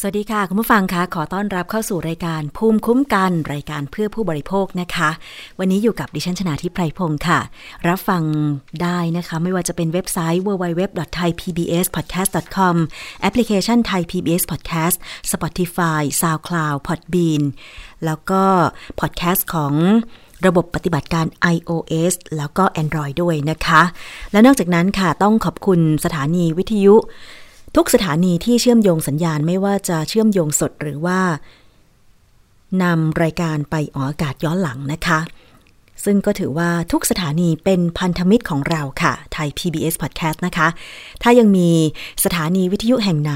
[0.00, 5.10] สวัสดีค่ะ คุณผู้ฟังคะขอต้อนรับเข้าสู่รายการภูมิคุ้มกันรายการเพื่อผู้บริโภคนะคะ
[5.58, 7.40] วันนี้อยู่กับดิฉันชนาทิพไพรพงศ์ค่ะ
[7.88, 8.22] รับฟัง
[8.82, 12.74] ได้นะคะ ไม่ว่าจะเป็นเว็บไซต์ www.thaipbspodcast.com
[13.20, 14.96] แอปพลิเคชัน Thai PBS Podcast
[15.32, 17.42] Spotify SoundCloud Podbean
[18.04, 18.42] แล้วก็
[19.00, 19.72] พอดแคสต์ของ
[20.46, 23.82] ระบบปฏิบัติการ iOS แล้วก็ Android ด้วยนะคะ
[24.32, 26.96] และนอกจากนั้นค่ะต้องขอบคุณสถานีวิทยุ
[27.76, 31.20] ทุกสถานีที่เชื่อมโยงสัญญาณไม่ว่าจะเชื่อมโยงสดหรือว่า
[32.82, 35.20] นำรายการไปออกอากาศย้อนหลังนะคะ
[36.04, 40.68] ซึ่งก็ถือว่าทุกสถานีเป็นพันธมิตรของเราค่ะ ไทย PBS Podcast นะคะ
[41.22, 41.70] ถ้ายังมี
[42.24, 43.34] สถานีวิทยุแห่งไหน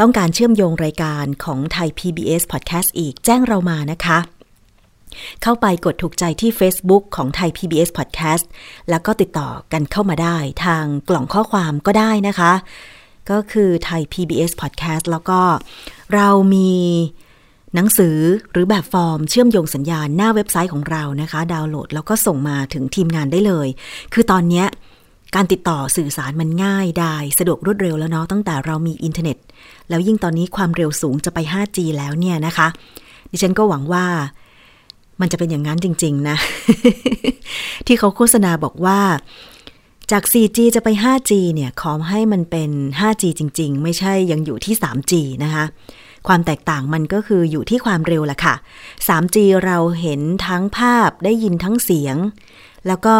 [0.00, 4.18] ต้องการเชื่อมโยงรายการของไทย PBS Podcast อีกแจ้งเรามานะคะ
[5.42, 8.44] เข้าไปกดถูกใจที่ Facebook ของไทย PBS Podcast
[8.90, 12.52] แล้วก็ติดต่อกันเข้ามาได้ทางกล่องข้อความก็ได้นะคะ
[13.30, 15.40] ก็คือไทย PBS Podcast แล้วก็
[16.14, 16.72] เรามี
[17.74, 18.18] หนังสือ
[18.52, 23.68] หรือแบบฟอร์มเชื่อมโยงสัญญาณหน้าเว็บไซต์ของเรานะคะ ดาวน์โหลดแล้วก็ส่งมาถึงทีมงานได้เลย
[24.12, 24.64] คือตอนนี้
[25.34, 29.36] การติดต่อสื่อสารมันง่ายได้สะดวกรวดเร็วแล้วเนาะตั้งแต่เรามีอินเทอร์เน็ต
[29.88, 32.68] แล้วยิ่งตอนนี้ความเร็วสูงจะไป 5G แล้วเนี่ยนะคะ
[33.30, 34.04] ดิฉันก็หวังว่า
[35.20, 36.36] มันจะเป็นอย่างนั้นจริง ๆ นะ
[37.86, 38.98] ที่เขาโฆษณาบอกว่า
[40.12, 42.70] จาก 4G จะไป 5G เนี่ยขอให้มันเป็น
[43.00, 45.12] 5G จริง ๆ ไม่ใช่ยังอยู่ที่ 3G
[45.44, 45.64] นะคะ
[46.28, 48.54] ความแตกต่างมันก็คืออยู่ที่ความเร็วละค่ะ
[49.06, 52.16] 3G เราเห็นทั้งภาพได้ยินทั้งเสียง
[52.86, 53.16] แล้วก็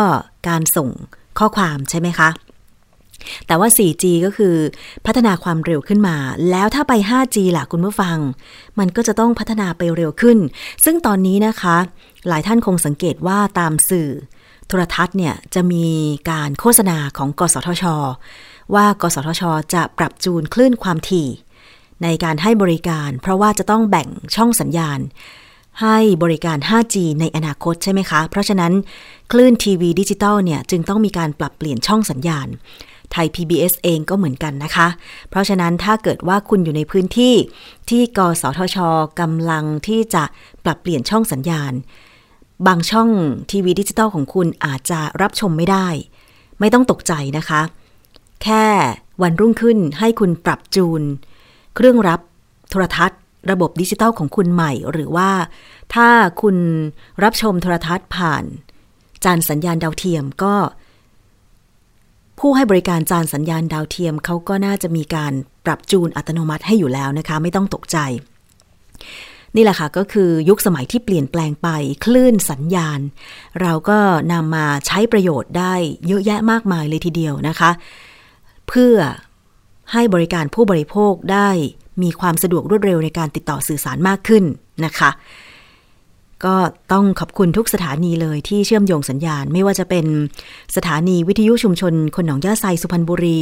[0.49, 0.91] การส่ง
[1.39, 2.29] ข้อความใช่ไหมคะ
[3.47, 4.55] แต่ว่า 4G ก็คือ
[5.07, 6.17] พัฒนาความเร็วขึ้นมา
[6.51, 8.19] แล้วถ้าไป 5G ล่ะคุณผู้ฟัง
[8.79, 10.39] มันก็จะต้องพัฒนาไปเร็วขึ้น
[10.85, 11.77] ซึ่งตอนนี้นะคะ
[12.29, 14.11] หลายท่านคงสังเกตว่าตามสื่อ
[14.69, 15.87] โทรทัศน์เนี่ยจะมี
[16.31, 17.85] การโฆษณาของกสทช
[18.75, 19.43] ว่ากสทช
[19.75, 21.29] จะปรับจูนคลื่นความถี่
[22.03, 24.99] ในการให้บริการ เพราะว่าจะต้องแบ่งช่องสัญญาณ
[25.83, 28.73] ให้บริการ 5G ในอนาคตใช่ไหมคะ เพราะฉะนั้น
[29.33, 32.47] คลื่นทีวีดิจิตอลเนี่ยจึงต้องมีการปรับเปลี่ยนช่องสัญญาณ
[33.13, 34.89] ไทย PBS เองก็เหมือนกันนะคะ
[35.31, 37.35] เพราะฉะนั้นถ้าเกิดว่าคุณอยู่ในพื้นที่
[37.91, 38.79] ที่กสทช
[39.21, 40.25] กำลังที่จะ
[40.65, 41.73] ปรับเปลี่ยนช่องสัญญาณ
[42.67, 43.11] บางช่อง
[43.51, 45.89] ทีวีดิจิตอลของคุณอาจจะรับชมไม่ได้
[46.61, 47.61] ไม่ต้องตกใจนะคะ
[48.43, 48.65] แค่
[49.23, 51.03] วันรุ่งขึ้นให้คุณปรับจูน
[51.75, 52.21] เครื่องรับ
[52.71, 53.21] โทรทัศน์
[53.51, 55.31] ระบบดิจิตอลของคุณใหม่ หรือว่า
[55.95, 56.09] ถ้า
[56.43, 56.57] คุณ
[57.23, 58.45] รับชมโทรทัศน์ผ่าน
[59.25, 60.55] จานสัญญาณดาวเทียมก็
[62.39, 65.33] ผู้ให้บริการจานสัญญาณดาวเทียมเขาก็น่าจะมีการ
[65.65, 67.99] ปรับจูนอัตโนมัติให้อยู่แล้วนะคะ ไม่ต้องตกใจ
[69.57, 71.69] นี่แหละค่ะก็คือยุคสมัยที่เปลี่ยนแปลงไป
[72.05, 73.01] คลื่นสัญญาณ
[73.61, 73.99] เราก็
[74.33, 75.75] นำมาใช้ประโยชน์ได้
[76.07, 77.71] เยอะแยะมากมายเลยทีเดียวนะคะ
[78.69, 78.97] เพื่อ
[79.93, 81.49] ให้บริการผู้บริโภคได้
[82.03, 84.45] มีความสะดวกรวดเร็วในการติดต่อสื่อสารมากขึ้น
[84.85, 85.11] นะคะ
[86.45, 86.57] ก็
[86.93, 90.07] ต้องขอบคุณทุกสถานีเลยที่เชื่อมโยงสัญญาณ ไม่ว่าจะเป็น
[90.77, 93.39] สถานีวิทยุชุมชน คนหนองย่าไซสุพรรณบุรี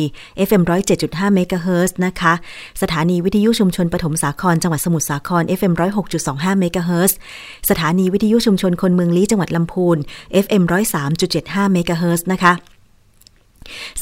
[0.49, 0.63] FM
[0.99, 2.33] 107.5เมกะเฮิรตซ์นะคะ
[2.83, 5.73] สถานีวิทยุชุมชนปฐมสาครจังหวัดสมุทรสาคร FM
[6.17, 7.17] 106.25เมกะเฮิรตซ์
[7.71, 9.97] สถานีวิทยุชุมชนคนเมืองลี้จังหวัดลำพูน
[10.45, 10.63] FM
[11.19, 12.76] 103.75เมกะเฮิรตซ์นะคะ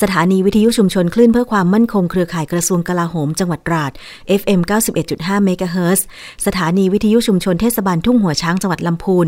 [0.02, 3.92] สถานีวิทยุชุมชนคลื่นเพื่อความมั่นคงเครือข่ายกระทรวงกลาโหม จังหวัดตราด
[4.40, 4.60] FM
[5.02, 6.06] 91.5เมกะเฮิรตซ์
[6.46, 9.26] สถานีวิทยุชุมชนเทศบาลทุ่งหัวช้างจังหวัดลำพูน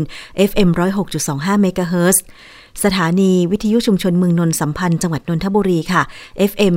[0.49, 0.69] FM
[1.15, 2.23] 106.25เมกะเฮิรตซ์
[2.83, 6.01] สถานีวิทยุชุมชนเมืองนนสัมพันธ์จังหวัดนนทบุรีค่ะ
[6.51, 6.75] FM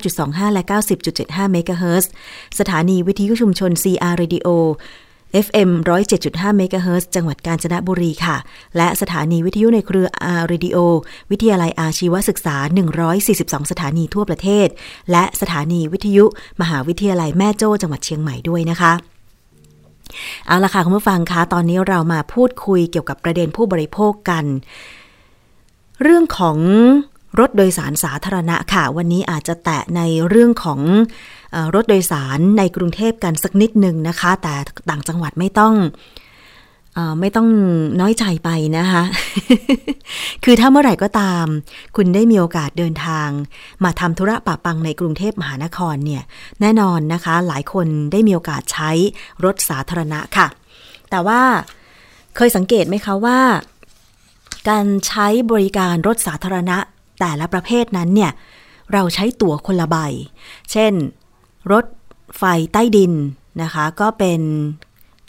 [0.00, 0.62] 99.25 และ
[1.08, 2.10] 90.75เมกะเฮิรตซ์
[2.58, 4.48] สถานีวิทยุชุมชน CR Radio
[5.46, 5.70] FM
[6.16, 8.36] 107.5เมกะเฮิรตซ์จังหวัดกาญจนบุรีค่ะ
[8.76, 10.76] และสถานีวิทยุในเครืออาร์เรดิโอ
[11.30, 12.56] วิทยาลัยอาชีวศึกษา
[13.12, 14.68] 142 สถานีทั่วประเทศ
[15.10, 16.24] และสถานีวิทยุ
[16.60, 18.92] มหาวิทยาลัยแม่โจ้จังหวัดเชียงใหม่ด้วยนะคะ
[20.46, 24.44] เอาละค่ะคุณผู้ฟังคะตอนนี้เรามาพูดคุยเกี่ยวกับประเด็นผู้บริโภคกัน
[26.02, 26.58] เรื่องของ
[27.38, 30.80] รถโดยสารสาธารณะค่ะ วันนี้อาจจะแตะในเรื่องของ
[31.74, 34.54] รถโดยสารในกรุงเทพกันสักนิดหนึ่งนะคะ แต่
[34.90, 35.74] ต่างจังหวัดไม่ต้อง
[37.20, 37.48] ไม่ต้อง
[38.00, 39.02] น้อยใจไปนะคะ
[40.44, 41.46] คือถ้าเมื่อไหร่ก็ตาม
[41.96, 43.28] คุณได้มีโอกาสเดินทาง
[43.84, 46.22] มาทำธุระปะปังในกรุงเทพมหานครเนี่ย
[46.60, 48.90] แน่นอนนะคะ หลายคนได้มีโอกาสใช้
[49.44, 50.46] รถสาธารณะค่ะ
[51.10, 51.40] แต่ว่า
[52.36, 53.40] เคยสังเกตไหมคะว่า
[54.68, 56.76] การใช้บริการรถสาธารณะ
[57.20, 58.32] แต่ละประเภทนั้นเนี่ย
[58.92, 59.96] เราใช้ตั๋วคนละใบ
[60.72, 60.92] เช่น
[61.72, 61.84] รถ
[62.38, 62.42] ไฟ
[62.72, 63.12] ใต้ดิน
[63.62, 64.40] นะคะ ก็เป็น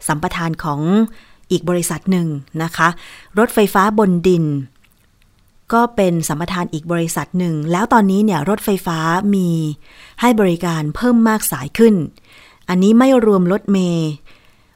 [0.08, 0.82] สัมปทานของ
[1.52, 2.28] อีกบริษัทหนึ่ง
[2.64, 2.88] นะคะ
[3.40, 4.46] รถไฟฟ้าบนดิน
[5.74, 9.00] ก็เป็นสัมปทานอีกบริษัทหนึ่ง แล้วตอนนี้เนี่ยรถไฟฟ้า
[9.36, 9.50] มี
[10.22, 11.96] ให้บริการเพิ่มมากสายขึ้น
[12.70, 14.10] อันนี้ไม่รวมรถเมย์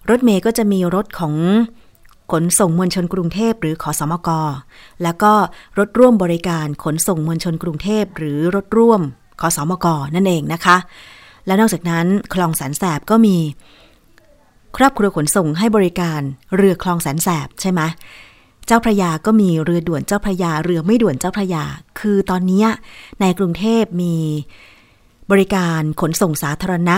[0.10, 1.36] รถเมย์ก็จะมีรถของ
[2.32, 4.30] ขนส่งมวลชนกรุงเทพหรือขอสมก
[5.04, 5.34] แล้วก็
[5.78, 9.02] รถร่วมบริการขนส่งมวลชนกรุงเทพหรือรถร่วม
[9.42, 10.78] ขอสมกนั่นเองนะคะ
[11.46, 13.38] และนอกจากนั้นคลองแสนแสบก็มี
[14.78, 16.22] ครอบครัวขนส่งให้บริการ
[16.56, 17.82] เรือคลองแสนแสบใช่ไหม
[18.66, 21.64] เจ้าพระยาก็มีเรือด่วนเจ้าพระยาเรือไม่ด่วนเจ้าพระยา
[22.00, 22.66] คือตอนนี้
[23.22, 24.16] ในกรุงเทพมี
[25.32, 26.98] บริการขนส่งสาธารณะ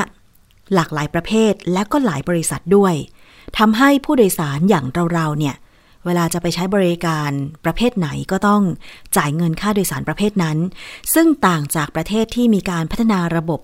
[0.74, 2.94] หลากหลายประเภทและก็หลายบริษัทด้วย
[3.58, 5.56] ทำให้ผู้โดยสารอย่างเราๆเนี่ย
[6.06, 7.32] เวลาจะไปใช้บริการ
[7.66, 8.64] ประเภทไหนก็ต้อง
[9.18, 10.58] จ่ายเงินค่าโดยสารประเภทนั้น
[11.14, 13.60] ซึ่งต่างจากประเทศที่มีการพัฒนาระบบ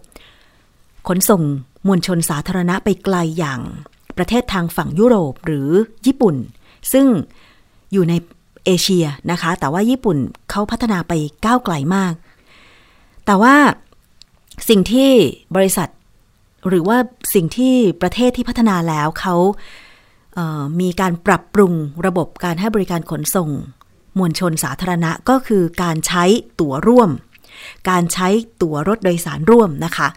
[1.07, 1.41] ขนส่ง
[1.87, 3.61] มวลชนสาธารณะไปไกลอย่าง
[4.17, 5.69] ประเทศทางฝั่งยุโรปหรือ
[6.05, 6.35] ญี่ปุ่น
[6.93, 7.05] ซึ่ง
[7.91, 8.13] อยู่ใน
[8.65, 10.17] เอเชียนะคะ แต่ว่าญี่ปุ่น
[10.49, 11.13] เขาพัฒนาไป
[11.45, 12.13] ก้าวไกลมาก
[13.25, 13.55] แต่ว่า
[14.69, 15.09] สิ่งที่
[15.55, 15.89] บริษัท
[16.67, 16.97] หรือว่า
[17.33, 19.35] สิ่งที่ประเทศที่พัฒนาแล้วเขา
[20.33, 21.73] เมีการปรับปรุง
[22.05, 23.49] ระบบการให้บริการขนส่ง
[24.17, 26.23] มวลชนสาธารณะก็คือการใช้
[26.59, 27.09] ตั๋วร่วม
[27.89, 28.27] การใช้
[28.61, 30.07] ตั๋วรถโดยสารร่วมนะคะ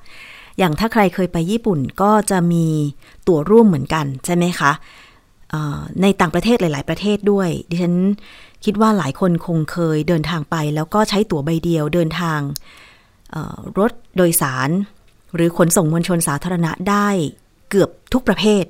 [0.59, 2.67] อย่างถ้าใครเคยไปญี่ปุ่นก็จะมี
[3.27, 4.73] ตั๋วร่วมเหมือนกันใช่ไหมคะ
[6.03, 7.97] ในต่างประเทศหลาย ๆ ประเทศด้วย ดิฉัน
[8.65, 12.41] คิดว่าหลายคนคงเคยเดินทางไป แล้วก็ใช้ตั๋วใบเดียวเดินทาง
[13.79, 14.71] รถโดยสาร
[15.35, 17.09] หรือขนส่งมวลชนสาธารณะได้
[17.71, 18.65] เกือบทุกประเภท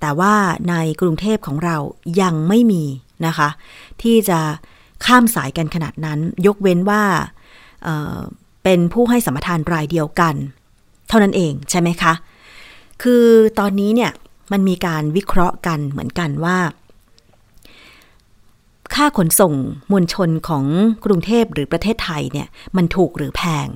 [0.00, 0.34] แต่ว่า
[0.70, 1.76] ในกรุงเทพของเรา
[2.22, 2.84] ยังไม่มี
[3.26, 3.48] นะคะ
[4.02, 4.40] ที่จะ
[5.06, 7.02] ข้ามสายกันขนาดนั้น ยกเว้นว่า
[7.82, 10.34] เเป็นผู้ให้สัมปทานรายเดียวกัน
[11.08, 12.12] เท่านั้นเองใช่ไหมคะ
[13.02, 13.24] คือ
[13.58, 14.12] ตอนนี้เนี่ย
[14.52, 16.58] มันมีการวิเคราะห์กันเหมือนกันว่า
[18.94, 19.54] ค่าขนส่ง
[19.92, 20.64] มวลชนของ
[21.04, 23.68] กรุงเทพหรือประเทศไทยเนี่ยมันถูกหรือแพง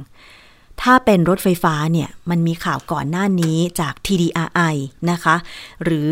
[0.83, 4.75] ถ้าเป็นรถไฟฟ้าเนี่ยมันมีข่าวก่อนหน้านี้จาก TDRI
[5.11, 5.37] นะคะ
[5.85, 6.11] หรือ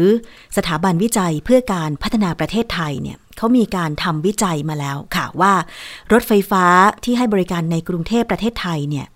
[0.56, 5.52] สถาบันวิจัยเพื่อการพัฒนาประเทศไทยเนี่ยเขามีการทำวิจัยมาแล้วค่ะว่า
[6.12, 6.64] รถไฟฟ้า
[7.05, 9.06] ที่ให้บริการในกรุงเทพประเทศไทยเนี่ย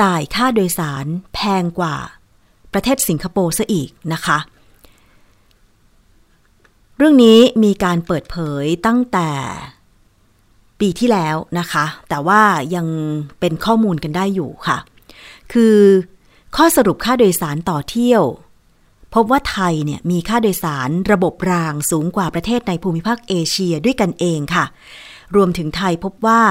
[0.00, 1.96] จ่ายค่าโดยสารแพงกว่า
[2.72, 4.38] ประเทศสิงคโปร์ซะอีกนะคะ
[6.96, 9.30] เรื่องนี้มีการเปิดเผยตั้งแต่
[10.80, 12.42] ปีที่แล้วนะคะ แต่ว่า
[12.74, 12.86] ยัง
[13.40, 14.78] เป็นข้อมูลกันได้อยู่ค่ะ
[15.52, 15.76] คือ
[16.56, 18.22] ข้อสรุปค่าโดยสารต่อเที่ยว
[19.14, 24.64] พบว่าไทยเนี่ยมีค่าโดยสารระบบรางสูงกว่าประเทศในภูมิภาคเอเชียด้วยกันเองค่ะ
[25.36, 26.42] รวมถึงไทยพบว่า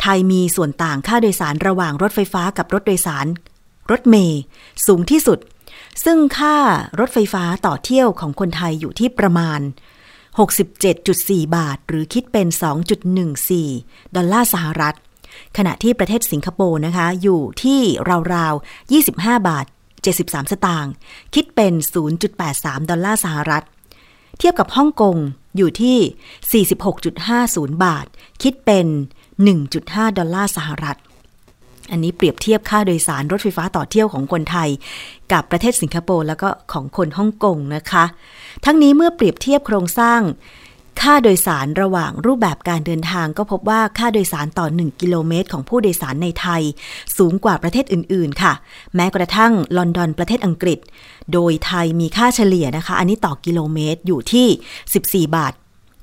[0.00, 3.26] ไทยมีส่วนต่างค่าโดยสารระหว่างรถไฟฟ้ากับรถโดยสาร
[3.90, 4.40] รถเมย์
[4.86, 5.38] สูงที่สุด
[6.04, 6.56] ซึ่งค่า
[7.00, 9.60] รถไฟฟ้าต่อเที่ยวของคนไทยอยู่ที่ประมาณ
[10.38, 12.48] 67.4 บาท หรือคิดเป็น
[13.32, 14.96] 2.14 ดอลลาร์สหรัฐ
[15.56, 17.80] ขณะที่ประเทศสิงคโปร์นะคะ อยู่ที่
[18.34, 19.66] ราวๆ 25 บาท
[20.08, 20.92] 73 สตางค์
[21.34, 21.72] คิดเป็น
[22.32, 23.64] 0.83 ดอลลาร์สหรัฐ
[24.38, 25.16] เทียบกับฮ่องกง
[25.56, 26.66] อยู่ที่
[27.72, 28.06] 46.50 บาท
[28.42, 28.86] คิดเป็น
[29.46, 30.96] 1.5 ดอลลาร์สหรัฐ
[31.90, 34.68] อันนี้เปรียบเทียบค่าโดยสารรถไฟฟ้าต่อเที่ยวของคนไทย
[35.32, 38.04] กับประเทศสิงคโปร์แล้วก็ของคนฮ่องกงนะคะ
[38.64, 40.20] ทั้งนี้เมื่อเปรียบเทียบโครงสร้าง
[41.00, 46.62] ค่าโดยสารระหว่างรูปแบบการเดินทางก็พบว่าค่าโดยสารต่อ 1 กิโลเมตรของผู้โดยสารในไทย
[47.16, 48.52] สูงกว่าประเทศอื่น ๆ ค่ะ
[48.94, 50.78] แม้กระทั่งลอนดอนประเทศอังกฤษ
[51.32, 54.46] โดยไทยมีค่าเฉลี่ยนะคะ อันนี้ต่อกิโลเมตรอยู่ที่
[55.28, 55.52] 14 บาท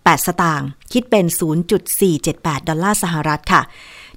[0.08, 1.26] 8 สตางค์คิดเป็น
[1.98, 3.62] 0.478 ดอลลาร์สหรัฐค่ะ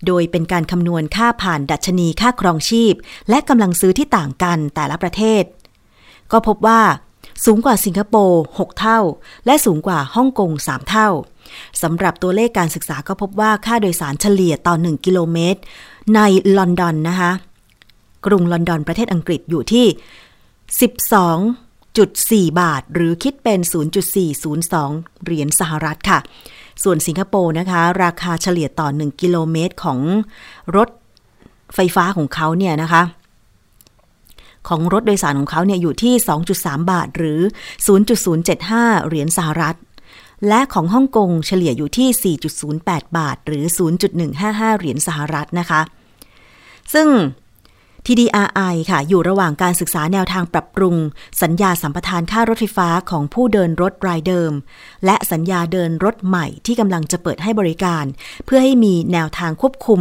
[0.07, 2.95] โดยเป็นการคำนวณค่าผ่านดัชนีค่าครองชีพ
[3.29, 5.45] และกำลังซื้อที่ต่างกันแต่ละประเทศ
[6.33, 6.81] ก็พบว่า
[7.45, 9.01] สูงกว่าสิงคโปร์ 6 เท่า
[9.47, 11.09] และสูงกว่าฮ่องกง 3 เท่า
[11.83, 15.61] สำหรับตัวเลขการศึกษาก็พบว่าค่าโดยสารเฉลี่ยต่อ 1 กิโลเมตร
[16.15, 16.21] ใน
[16.57, 17.33] ลอนดอนนะคะ
[18.27, 19.87] กรุงลอนดอนประเทศอังกฤษอยู่ที่
[21.99, 23.61] 12.4บาท หรือคิดเป็น
[24.43, 26.19] 0.402 เหรียญสหรัฐค่ะ
[26.83, 29.99] ส่วนสิงคโปร์นะคะ ราคาเฉลี่ยต่อ 1 กิโลเมตรของ
[30.77, 30.89] รถ
[31.75, 33.03] ไฟฟ้าของเขาเนี่ยนะคะ
[34.69, 36.15] ของรถโดยสารของเขาเนี่ยอยู่ที่
[36.53, 37.41] 2.3 บาท หรือ
[38.25, 39.77] 0.075 เหรียญสหรัฐ
[40.49, 42.37] และของฮ่องกงเฉลี่ยอยู่ที่
[42.79, 43.65] 4.08 บาท หรือ
[44.19, 45.81] 0.155 เหรียญสหรัฐนะคะ
[46.95, 47.09] ซึ่ง
[48.11, 50.97] TDRI ค่ะ อยู่ระหว่างการศึกษาแนวทางปรับปรุง
[51.43, 54.53] สัญญาสัมปทานค่ารถไฟฟ้าของผู้เดินรถรายเดิม
[55.05, 58.05] และสัญญาเดินรถใหม่ที่กำลังจะเปิดให้บริการ
[58.45, 60.01] เพื่อให้มีแนวทางควบคุม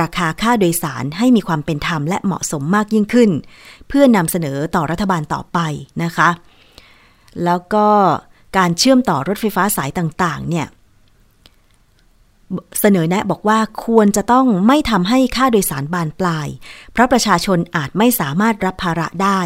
[0.00, 3.30] ราคาค่าโดยสารให้มีความเป็นธรรมและเหมาะสมมากยิ่งขึ้น
[3.88, 5.58] เพื่อนำเสนอต่อรัฐบาลต่อไป
[6.02, 6.28] นะคะ
[7.44, 7.86] แล้วก็
[8.56, 10.66] การเชื่อมต่อรถไฟฟ้าสายต่างๆเนี่ย
[12.80, 16.48] เสนอแนะบอกว่าควรจะต้องไม่ทำให้ค่าโดยสารบานปลาย
[16.92, 19.40] เพราะประชาชนอาจไม่สามารถรับภาระได้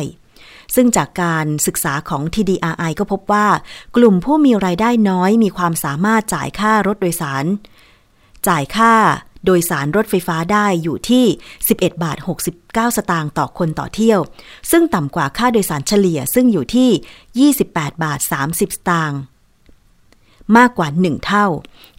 [0.74, 3.46] ซึ่งจากการศึกษาของ TDRI ก็พบว่า
[3.96, 7.44] กลุ่มผู้มีรายได้น้อยมีความสามารถจ่ายค่ารถโดยสาร
[8.48, 8.94] จ่ายค่า
[9.46, 11.24] โดยสารรถไฟฟ้าได้อยู่ที่
[11.66, 12.18] 11 บาท
[12.56, 14.20] 69 สตางค์ต่อคนต่อเที่ยว
[14.70, 19.20] ซึ่งต่ำกว่าค่าโดยสารเฉลี่ยซึ่งอยู่ที่ 28 บาท 30 สตางค์
[20.56, 21.46] มากกว่า 1 เท่า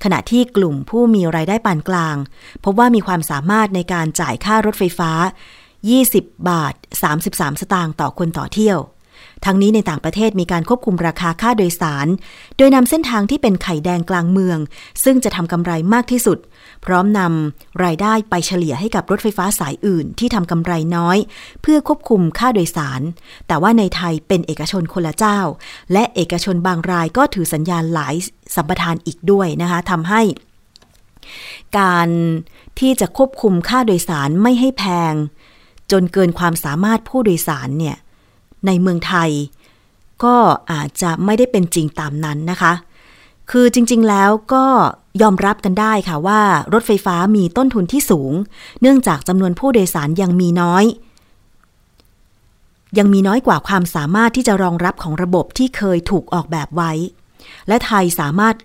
[0.03, 2.15] ขณะที่กลุ่มผู้มีรายได้ปานกลาง
[2.63, 5.11] พบว่ามีความสามารถในการจ่ายค่ารถไฟฟ้า
[5.79, 6.73] 20 บาท
[7.17, 8.79] 33 สตางค์ต่อคนต่อเที่ยว
[9.45, 12.07] ทั้งนี้ในต่างประเทศมีการควบคุมราคาค่าโดยสาร
[12.57, 14.57] โดยนำเส้นทางที่เป็นไข่แดงกลางเมือง
[15.03, 16.37] ซึ่งจะทำกำไรมากที่สุด
[16.85, 21.17] พร้อมนำรายได้ไปเฉลี่ยให้กับรถไฟฟ้าสายอื่นที่ทำกำไรน้อย
[21.61, 23.01] เพื่อควบคุมค่าโดยสาร
[23.47, 25.39] แต่ว่าในไทยเป็นเอกชนคนละเจ้า
[25.93, 28.15] และเอกชนบางรายก็ถือสัญญาณหลาย
[28.55, 30.21] สัมปทานอีกด้วยนะคะทำให้
[31.79, 32.09] การ
[32.79, 35.13] ที่จะควบคุมค่าโดยสารไม่ให้แพง
[35.91, 37.97] จนเกินความสามารถผู้โดยสารเนี่ย
[38.65, 39.29] ในเมืองไทย
[40.23, 40.35] ก็
[40.71, 42.73] อาจจะไม่ได้เป็นจริงตามนั้นนะคะ
[43.51, 44.65] คือจริงๆแล้วก็
[45.21, 46.41] ยอมรับกันได้ค่ะว่า
[46.73, 48.33] รถไฟฟ้ามีต้นทุนที่สูง
[48.81, 50.85] เนื่องจากจำนวนผู้โดยสารยังมีน้อย
[52.97, 56.91] ยังมีน้อยกว่าความสามารถที่จะรองรับของระบบที่เคยถูกออกแบบไว้
[57.67, 58.55] และไทยสามารถ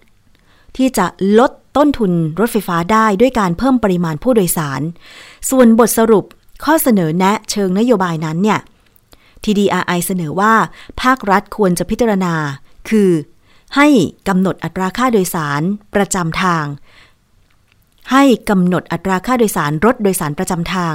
[0.76, 1.06] ที่จะ
[1.38, 4.80] ลดต้นทุนรถไฟฟ้าได้ด้วยการเพิ่มปริมาณผู้โดยสาร
[5.50, 6.24] ส่วนบทสรุป
[6.64, 8.60] ข้อเสนอแนะเชิงนโยบายนั้นเนี่ย
[9.44, 10.54] TDRI เสนอว่า
[11.02, 12.34] ภาครัฐควรจะพิจารณา
[12.88, 13.10] คือ
[13.76, 13.88] ให้
[14.28, 15.62] กำหนดอัตราค่าโดยสาร
[15.94, 16.66] ประจำทาง
[18.12, 20.94] ให้กำหนดอัตราค่าโดยสารรถโดยสารประจำทาง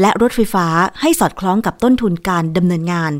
[0.00, 0.66] และรถไฟฟ้า
[1.00, 3.12] ให้สอดคล้องกับต้นทุนการดำเนินงาน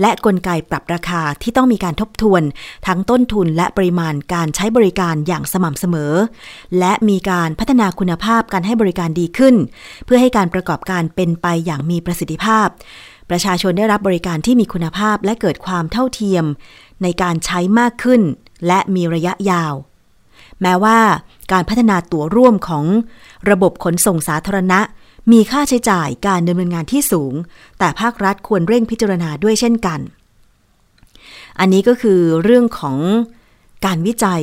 [0.00, 2.42] และกลไกปรับราคาที่ต้องมีการทบทวน
[2.86, 6.14] ทั้งต้นทุนและปริมาณการใช้บริการอย่างสม่ำเสมอ
[6.78, 9.54] และมีการพัฒนาคุณภาพการให้บริการดีขึ้น
[10.04, 12.68] เพื่อให้การประกอบการเป็นไปอย่างมีประสิทธิภาพ
[13.30, 16.44] ประชาชนได้รับบริการที่มีคุณภาพและเกิดความเท่าเทียม
[17.02, 18.20] ในการใช้มากขึ้น
[18.66, 19.74] และมีระยะยาว
[20.62, 20.98] แม้ว่า
[21.52, 22.84] การพัฒนาตั๋วร่วมของ
[23.50, 24.80] ระบบขนส่งสาธารณะ
[25.32, 27.34] มีค่าใช้จ่ายการดำเนินงานที่สูง
[27.78, 30.00] แต่ภาครัฐควรเร่งพิจารณาด้วยเช่นกัน
[31.58, 32.96] อันนี้ก็คือเรื่องของ
[33.84, 34.42] การวิจัย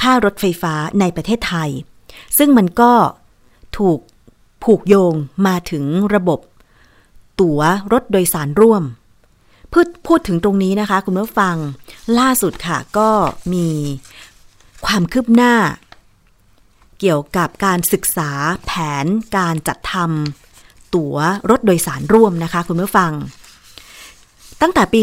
[0.00, 1.70] ค่ารถไฟฟ้าในประเทศไทย
[2.38, 2.92] ซึ่งมันก็
[3.78, 3.98] ถูก
[4.64, 5.14] ผูกโยง
[5.46, 6.40] มาถึงระบบ
[7.40, 7.60] ตั๋ว
[7.92, 8.82] รถโดยสารร่วม
[9.78, 11.56] พูดพูดถึงตรงนี้นะคะ คุณผู้ฟัง
[12.18, 13.10] ล่าสุดค่ะ ก็
[13.52, 13.68] มี
[14.86, 15.54] ความคืบหน้า
[17.00, 18.30] เกี่ยวกับการศึกษา
[18.66, 18.72] แผ
[19.04, 19.06] น
[19.36, 21.16] การจัดทำตั๋ว
[21.50, 23.12] รถโดยสารร่วมนะคะ คุณผู้ฟัง
[24.60, 25.00] ตั้งแต่ปี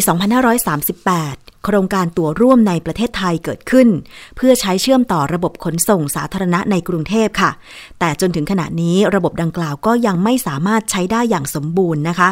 [0.81, 3.87] 2538 โครงการตั๋วร่วมในประเทศไทยเกิดขึ้น
[4.35, 7.51] เพื่อใช้เชื่อมต่อระบบขนส่งสาธารณะในกรุงเทพค่ะ
[7.99, 12.31] แต่จนถึงขณะนี้ระบบดังกล่าวก็ยังไม่สามารถใช้ได้อย่างสมบูรณ์นะคะ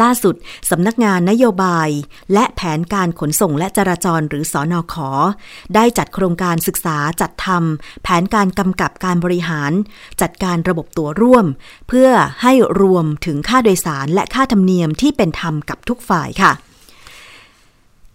[0.00, 0.34] ล่าสุด
[0.70, 1.88] สำนักงานนโยบาย
[2.34, 5.10] และแผนการขนส่งและจราจรหรือสอนอขอ
[5.74, 9.72] ได้จัดโครงการศึกษาจัดทำแผนการกำกับการบริหาร
[10.20, 11.46] จัดการระบบตั๋วร่วม
[11.88, 12.10] เพื่อ
[12.42, 12.52] ให้
[12.82, 16.52] รวมถึงค่าโดยสารและค่าธรรมเนียมที่เป็นธรรมกับทุกฝ่ายค่ะ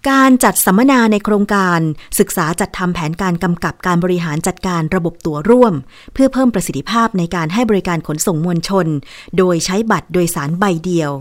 [0.08, 1.80] การจัดสัมมนาในโครงการ
[2.20, 5.74] ศึกษาจัดทำแผนการกำกับการบริหารจัดการระบบตั๋วร่วม
[6.14, 8.88] เพื่อเพิ่มประสิทธิภาพในการให้บริการขนส่งมวลชน
[9.38, 11.12] โดยใช้บัตรโดยสารใบเดียว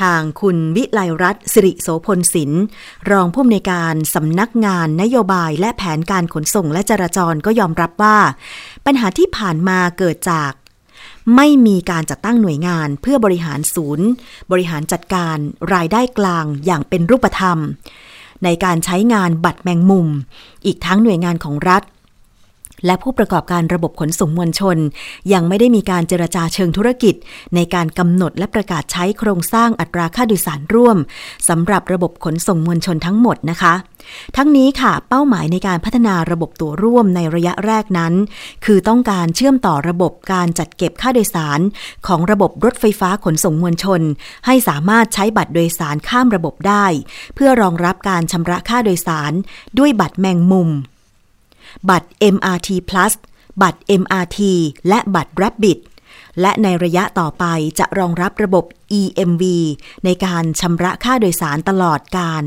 [0.00, 2.62] ทางคุณวิไลรัตน์สิริโสพลศิลป์
[3.10, 8.16] รองผู้อำนวยการสำนักงานนโยบายและแผนการขนส่งและจราจรก็ยอมรับว่า
[8.86, 10.52] ปัญหาที่ผ่านมาเกิดจาก
[11.36, 14.06] ไม่มีการจัดตั้งหน่วยงานเพื่อบริหารศูนย์
[14.50, 15.36] บริหารจัดการ
[15.74, 17.58] รายได้กลางอย่างเป็นรูปธรรม
[18.44, 20.08] ในการใช้งานบัตรแมงมุม
[20.66, 21.82] อีกทั้งหน่วยงานของรัฐ
[22.86, 24.78] และผู้ประกอบการระบบขนส่งมวลชน
[25.32, 27.14] ยังไม่ได้มีการเจรจาเชิงธุรกิจ
[27.54, 30.96] ในการกำหนดและประกาศใช้โครงสร้างอัตราค่าโดยสารร่วม
[31.48, 33.74] สำหรับระบบขนส่งมวลชนทั้งหมดนะคะ
[34.36, 38.14] ทั้งนี้ค่ะ เป้าหมายในการพัฒนาระบบตัวร่วมในระยะแรกนั้น
[38.64, 41.60] คือต้องการเชื่อมต่อระบบการจัดเก็บค่าโดยสาร
[42.06, 44.00] ของระบบรถไฟฟ้าขนส่งมวลชน
[44.46, 46.86] ให้สามารถใช้บัตรโดยสารข้ามระบบได้
[47.34, 49.32] เพื่อรองรับการชำระค่าโดยสาร
[49.78, 50.70] ด้วยบัตรแมงมุม
[51.90, 53.12] บัตร MRT Plus
[53.62, 54.40] บัตร MRT
[54.88, 55.78] และบัตร Rabbit
[56.40, 57.44] และในระยะต่อไป
[57.78, 58.64] จะรองรับระบบ
[59.00, 59.42] EMV
[60.04, 62.44] ในการชำระค่าโดยสารตลอดการ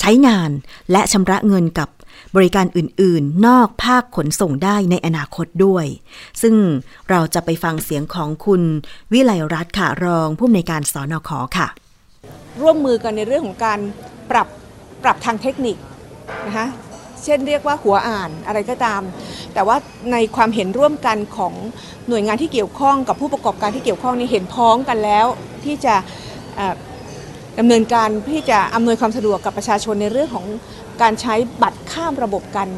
[0.00, 0.50] ใช้งาน
[0.92, 1.88] และชำระเงินกับ
[2.36, 5.86] บริการอื่น ๆ นอกภาคขนส่งได้ในอนาคตด้วย
[6.42, 6.54] ซึ่ง
[7.10, 8.62] เราจะไปฟังเสียงของคุณ
[9.12, 11.68] วิไลรัตน์ค่ะรองผู้อำนวยการสอนอขอค่ะ
[12.60, 13.78] ร่วมมือกันในเรื่องของการ
[14.30, 14.48] ปรับ
[15.02, 15.76] ปรับทางเทคนิค
[16.46, 16.66] นะคะ
[17.24, 19.02] เช่นเรียกว่าหัวอ่านอะไรก็ตาม
[19.54, 19.76] แต่ว่า
[20.12, 21.54] ในความเห็นร่วมกันของ
[22.08, 25.26] หน่วยงานที่เกี่ยวข้องกับผู้ประกอบการที่เกี่ยวข้องนี่เห็นพ้องกันแล้ว
[25.64, 25.94] ที่จะ
[27.58, 30.46] ดำเนินการที่จะอำนวยความสะดวกกับประชาชนในเรื่องของ
[31.02, 32.68] การใช้บัตรข้ามระบบกัน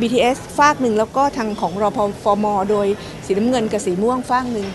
[0.00, 2.86] BTS ฝากหนึ่งแล้วก็ทางของรอพฟมโดย
[3.26, 4.66] สีน้ำเงินกับสีม่วงฝากหนึ่ง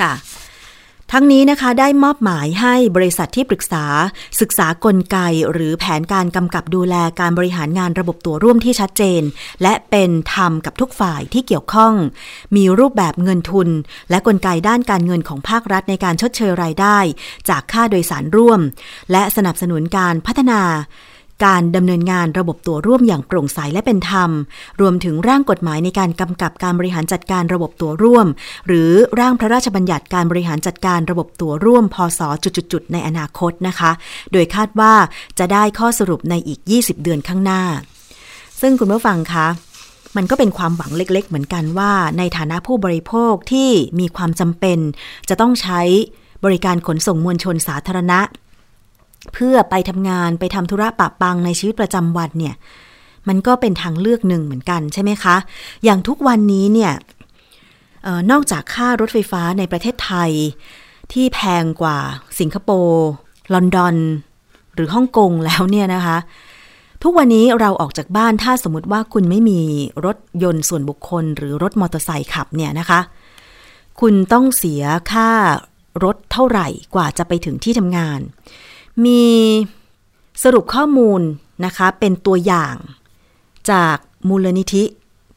[0.00, 0.12] ค่ะ
[1.14, 3.84] ทั้งนี้นะคะได้มอบหมายให้บริษัทที่ปรึกษา
[4.40, 5.18] ศึกษากลไก
[5.52, 9.22] หรือแผนการกำกับดูแลการบริหารงานระบบตัวร่วมที่ชัดเจน
[9.62, 11.94] และเป็นธรรมกับทุกฝ่ายที่เกี่ยวข้อง
[12.56, 13.68] มีรูปแบบเงินทุน
[14.10, 16.98] และกลไกด้านการเงินของภาครัฐในการชดเชยรายได้
[17.48, 18.60] จากค่าโดยสารร่วม
[19.12, 20.60] และสนับสนุนการพัฒนา
[21.44, 24.30] การดำเนินงานระบบตัวร่วมอย่างโปร่งใสและเป็นธรรม
[24.80, 28.26] รวมถึงร่างกฎหมายในการกำกับการบริหารจัดการระบบตัวร่วม
[28.66, 32.20] หรือร่างพระราชบัญญัติการบริหารจัดการระบบตัวร่วม พศ
[32.72, 33.90] จุดๆในอนาคตนะคะ
[34.32, 34.94] โดยคาดว่า
[35.38, 37.62] จะได้ข้อสรุปในอีก 20 เดือนข้างหน้า
[38.60, 39.46] ซึ่งคุณผู้ฟังคะ
[40.16, 43.70] มันก็เป็นความหวังเล็ก ๆ เหมือนกันว่า ในฐานะผู้บริโภคที่
[44.00, 44.78] มีความจำเป็น
[45.28, 45.80] จะต้องใช้
[46.44, 48.20] บริการขนส่งมวลชนสาธารณะ
[49.32, 52.54] เพื่อไปทำงานไปทำธุระปะปังในชีวิตประจำวันเนี่ย
[53.28, 55.36] มันก็เป็นทางเลือกหนึ่งเหมือนกันใช่ไหมคะ
[55.84, 56.92] อย่างทุกวันนี้เนี่ย
[58.06, 60.30] ออนอกจากค่ารถไฟฟ้าในประเทศไทย
[61.12, 61.98] ที่แพงกว่า
[62.38, 63.06] สิงคโปร์
[63.54, 63.96] ลอนดอน
[64.74, 66.16] หรือฮ่องกงแล้วเนี่ยนะคะ
[67.02, 69.60] ทุกวันนี้เราออกจากบ้านถ้าสมมติว่าคุณไม่มี
[70.04, 73.00] รถยนต์ส่วนบุคคล หรือรถมอเตอร์ไซค์ขับเนี่ยนะคะ
[74.00, 75.30] คุณต้องเสียค่า
[76.04, 78.20] รถเท่าไหร่กว่าจะไปถึงที่ทำงาน
[79.04, 79.24] มี
[80.42, 81.20] สรุปข้อมูล
[81.64, 82.74] นะคะเป็นตัวอย่าง
[83.70, 83.96] จาก
[84.28, 84.84] มูลนิธิ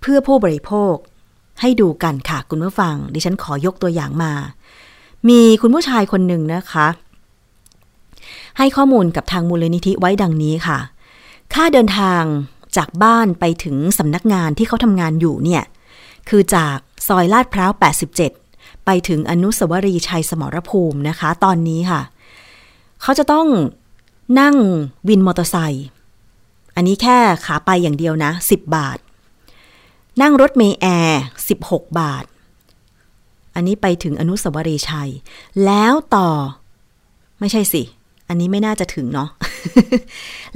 [0.01, 0.95] เพื่อผู้บริโภค
[1.61, 4.33] ให้ดูกันค่ะคุณผู้ฟัง ดิฉันขอยกตัวอย่างมา
[5.29, 6.87] มีคุณผู้ชายคนหนึ่งนะคะ
[8.57, 10.79] ให้ข้อมูลกับทางมูลนิธิไว้ดังนี้ค่ะ
[11.53, 12.23] ค่าเดินทาง
[12.77, 15.63] จากบ้านไปถึงสำนักงานที่เขาทำงานอยู่เนี่ย
[16.29, 17.71] คือจากซอยลาดพร้าว
[18.27, 22.01] 87 ไปถึงอนุสาวรีย์ชัยสมรภูมินะคะ ตอนนี้ค่ะ
[23.05, 23.47] เขาจะต้อง
[24.39, 24.55] นั่ง
[25.07, 25.85] วินมอเตอร์ไซค์
[26.75, 28.97] อันนี้แค่ขาไปอย่างเดียวนะ 10 บาท
[30.21, 31.21] นั่งรถเมล์แอร์
[31.59, 32.25] 16 บาท
[33.55, 35.11] อันนี้ไปถึงอนุสาวรีย์ชัย
[35.65, 36.29] แล้วต่อ
[37.39, 37.83] ไม่ใช่สิ
[38.27, 39.29] อันนี้ไม่น่าจะถึงเนาะ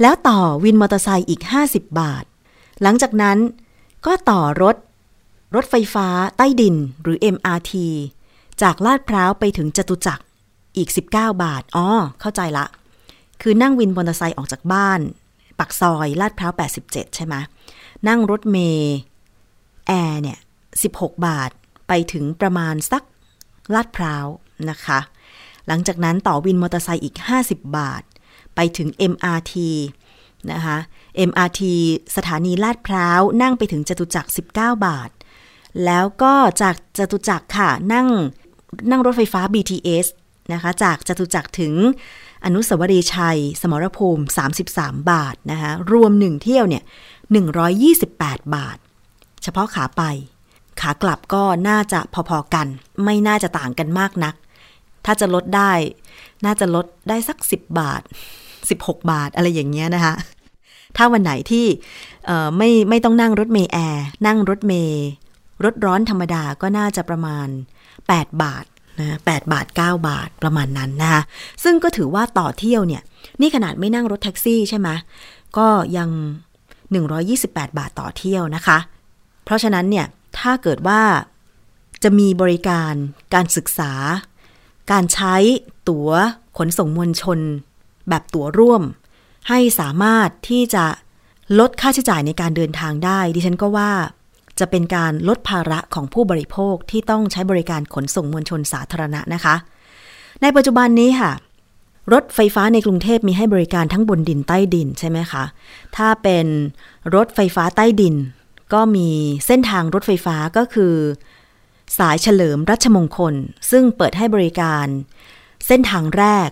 [0.00, 2.24] แล้วต่อวินมอเตอร์ไซค์อีก 50 บาท
[2.82, 3.38] หลังจากนั้น
[4.06, 4.76] ก็ต่อรถ
[5.54, 7.72] รถไฟฟ้าใต้ดินหรือ MRT
[8.62, 10.24] จากลาดพร้าวไปถึงจตุจักร
[10.76, 11.86] อีก 19 บาท อ๋อ
[12.20, 12.66] เข้าใจละ
[13.42, 15.00] คือนั่งวินมอเตอร์ไซค์ออกจากบ้าน
[15.58, 16.52] ปักซอยลาดพร้าว
[16.84, 17.34] 87 ใช่ไหม
[18.08, 18.96] นั่งรถเมย์
[19.86, 20.38] แอร์เนี่ย
[20.82, 21.50] 16 บาท
[21.88, 23.02] ไปถึงประมาณสัก
[23.74, 24.26] ลาดพร้าว
[24.70, 25.00] นะคะ
[25.66, 28.02] หลังจากนั้นต่อวินมอเตอร์ไซค์อีก 50 บาท
[28.54, 29.54] ไปถึง MRT
[30.52, 30.78] นะคะ
[31.28, 31.60] MRT
[32.16, 35.10] สถานีลาดพร้าว นั่งไปถึงจตุจักร 19 บาท
[35.84, 38.06] แล้วก็จากจตุจักรค่ะ นั่ง
[38.90, 40.06] นั่งรถไฟฟ้า BTS
[40.52, 41.74] นะคะ จากจตุจักรถึง
[42.44, 44.24] อนุสาวรีย์ชัย สมรภูมิ
[44.66, 46.82] 33 บาทนะคะรวมหนึ่งเที่ยวเนี่ย
[47.88, 48.78] 128 บาท
[49.42, 50.02] เฉพาะขาไป
[50.80, 52.66] ขากลับก็น่าจะพอๆกัน
[53.04, 54.34] ไม่น่าจะต่างกันมากนัก
[55.04, 55.72] ถ้าจะลดได้
[56.44, 58.02] น่าจะลดได้สัก 10 บาท
[58.56, 60.14] 16 บาทอะไรอย่างเงี้ยนะคะ
[60.96, 61.66] ถ้าวันไหนที่
[62.56, 65.04] ไม่ไม่ต้องนั่งรถเมล์แอร์นั่งรถเมล์
[65.64, 67.48] รถร้อนธรรมดาก็น่าจะประมาณ
[67.94, 68.64] 8 บาท
[69.00, 71.22] นะ8บาท 9 บาทประมาณนั้นนะคะ
[71.64, 73.02] ซึ่งก็ถือว่าต่อเที่ยวเนี่ย
[73.40, 74.88] นี่ขนาดไม่นั่งรถแท็กซี่ใช่ไหม
[75.58, 76.08] ก็ยัง
[76.94, 78.78] 128 บาทต่อเที่ยวนะคะ
[79.44, 80.06] เพราะฉะนั้นเนี่ย
[80.38, 81.00] ถ้าเกิดว่า
[82.02, 82.92] จะมีบริการ
[83.34, 83.92] การศึกษา
[84.92, 85.34] การใช้
[85.88, 86.10] ตั๋ว
[86.58, 87.38] ขนส่งมวลชน
[88.08, 88.82] แบบตั๋วร่วม
[89.48, 90.84] ให้สามารถที่จะ
[91.58, 93.90] ลดค่าใช้จ่ายในการเดินทางได้ ดิฉันก็ว่า
[94.60, 99.54] จะเป็นการลดภาระของผู้บริโภคที่ต้องใช้บริการขนส่งมวลชนสาธารณะนะคะ
[100.42, 101.32] ในปัจจุบันนี้ค่ะ
[102.12, 105.44] รถไฟฟ้าในกรุงเทพมีให้บริการทั้งบนดินใต้ดินใช่ไหมคะ
[105.96, 106.46] ถ้าเป็น
[107.14, 108.14] รถไฟฟ้าใต้ดิน
[108.72, 109.08] ก็มี
[109.46, 110.94] เส้นทางรถไฟฟ้าก็คือ
[111.98, 113.34] สายเฉลิมรัชมงคล
[113.70, 114.86] ซึ่งเปิดให้บริการ
[115.66, 116.50] เส้นทางแรก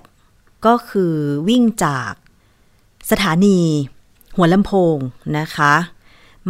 [0.66, 1.14] ก็คือ
[1.48, 2.12] วิ่งจาก
[3.10, 3.60] สถานี
[4.36, 4.96] หัวลำโพง
[5.38, 5.74] นะคะ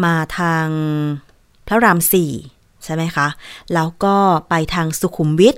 [0.04, 0.66] มาทาง
[1.68, 2.32] พระรามสี่
[2.84, 3.28] ใช่ไหมคะ
[3.74, 4.16] แล้วก็
[4.48, 5.56] ไปทางสุขุมวิท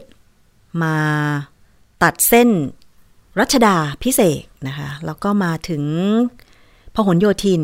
[0.83, 0.97] มา
[2.03, 2.49] ตัดเส้น
[3.41, 5.85] รัชดาพิเศษนะคะ แล้วก็มาถึง
[6.95, 7.63] พหลโยธิน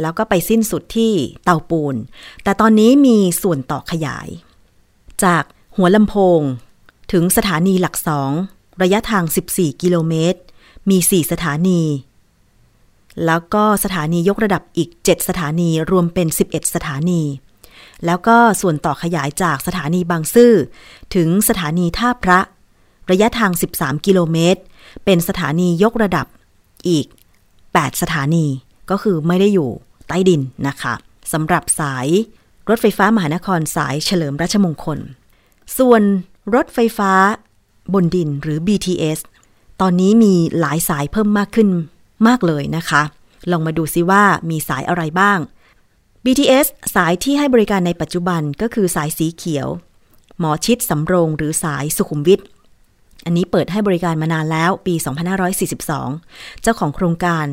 [0.00, 1.12] แล้วก็ไปสิ้นสุดที่
[1.44, 1.94] เตาปูน
[2.42, 4.28] แต่ตอนนี้มีส่วนต่อขยาย
[5.24, 5.44] จาก
[5.76, 6.40] หัวลำโพง
[7.12, 8.30] ถึงสถานีหลักสอง
[8.82, 10.40] ระยะทาง 14 กิโลเมตร
[10.90, 11.82] มี 4 สถานี
[13.26, 17.22] แล้วก็สถานียกระดับอีก 7 สถานีรวมเป็น 11 สถานี
[18.06, 20.52] แล้วก็ส่วนต่อขยายจากสถานีบางซื่อ
[21.14, 22.40] ถึงสถานีท่าพระ
[23.10, 24.60] ระยะทาง 13 กิโลเมตร
[25.04, 26.26] เป็นสถานียกระดับ
[26.88, 27.06] อีก
[27.54, 28.46] 8 สถานี
[28.90, 29.70] ก็คือไม่ได้อยู่
[30.08, 30.94] ใต้ดินนะคะ
[31.32, 32.06] สำหรับสาย
[32.68, 34.98] รถไฟฟ้ามหานครสายเฉลิมราชมงคล
[35.78, 36.02] ส่วน
[36.54, 37.12] รถไฟฟ้า
[37.94, 39.18] บนดินหรือ BTS
[39.80, 41.68] ตอนนี้มีหลายสายเพิ่มมากขึ้น
[42.26, 43.02] มากเลยนะคะ
[43.50, 45.38] ลองมาดูซิว่ามีสายอะไรบ้าง
[46.24, 49.68] BTS สายที่ให้บริการในปัจจุบันก็คือสายสีเขียว
[50.38, 52.40] หมอชิดสำโรงหรือสายสุขุมวิท
[53.24, 54.94] อันนี้เปิดให้บริการมานานแล้วปี
[55.78, 57.46] 2542 เจ้าของโครงการ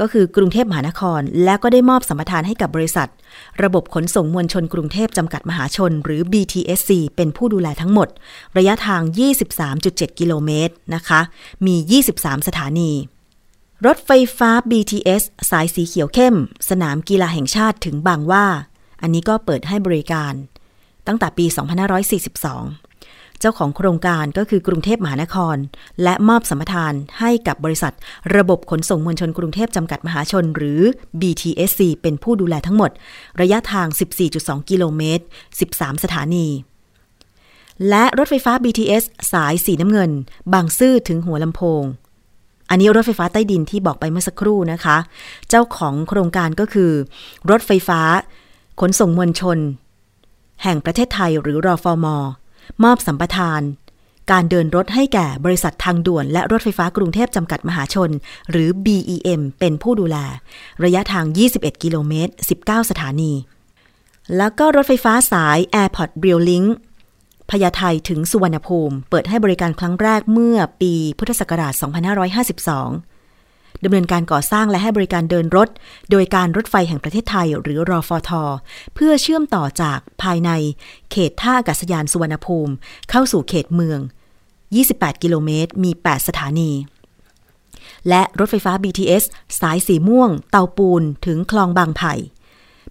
[0.00, 3.08] ก็คือกรุงเทพมหานคร และก็ได้มอบสัมปทานให้กับบริษัท
[3.62, 8.08] ระบบขนส่งมวลชนกรุงเทพจำกัดมหาชน หรือ BTSC เป็นผู้ดูแลทั้งหมด
[8.56, 9.02] ระยะทาง
[9.60, 11.20] 23.7 กิโลเมตรนะคะ
[11.66, 12.92] มี 23 สถานี
[13.84, 16.36] รถไฟฟ้า BTS สายสีเขียวเข้ม
[16.70, 18.46] สนามกีฬาแห่งชาติถึงบางว่า
[19.02, 20.32] อันนี้ก็เปิดให้บริการ
[21.06, 21.46] ตั้งแต่ปี
[22.62, 25.56] 2542 เจ้าของโครงการก็คือกรุงเทพมหานคร
[26.02, 27.94] และมอบสัมปทานให้กับบริษัท
[28.36, 30.80] ระบบขนส่งมวลชนกรุงเทพจำกัดมหาชน หรือ
[31.20, 32.90] BTSC เป็นผู้ดูแลทั้งหมด
[33.40, 33.86] ระยะทาง
[34.28, 35.24] 14.2 กิโลเมตร
[35.62, 36.46] 13 สถานี
[37.88, 40.10] และรถไฟฟ้า BTS สายสีน้ำเงิน
[40.52, 41.84] บางซื่อถึงหัวลำโพง
[42.70, 44.96] อันนี้รถไฟฟ้าใต้ดินที่บอกไปเมื่อสักครู่นะคะ
[45.48, 46.92] เจ้าของโครงการก็คือ
[47.50, 48.00] รถไฟฟ้า
[48.80, 49.58] ขนส่งมวลชน
[50.62, 52.16] แห่งประเทศไทยหรือรอฟอมอ
[52.84, 53.62] มอบสัมปทาน
[54.32, 58.10] การเดินรถให้แก่บริษัททางด่วน และรถไฟฟ้ากรุงเทพจำกัดมหาชน
[58.50, 60.16] หรือ BEM เป็นผู้ดูแล
[60.84, 61.24] ระยะทาง
[61.54, 63.32] 21 กิโลเมตร 19 สถานี
[64.36, 66.68] แล้วก็รถไฟฟ้าสาย Airport r a i l Link
[67.50, 71.84] พญาไทถึงสุวรรณภูมิ เปิดให้บริการครั้งแรกเมื่อปีพุทธศักราช 2552
[73.84, 75.68] ดำเนินการก่อสร้างและให้บริการเดินรถ
[76.10, 78.30] โดยการรถไฟแห่งประเทศไทย หรือรอฟท
[78.94, 80.50] เพื่อเชื่อมต่อจากภายใน
[81.10, 82.72] เขตท่าอากาศยานสุวรรณภูมิ
[83.10, 84.00] เข้าสู่เขตเมือง
[84.66, 86.70] 28 กิโลเมตร มี 8 สถานี
[88.08, 89.24] และรถไฟฟ้า BTS
[89.60, 92.14] สายสีม่วง เตาปูนถึงคลองบางไผ่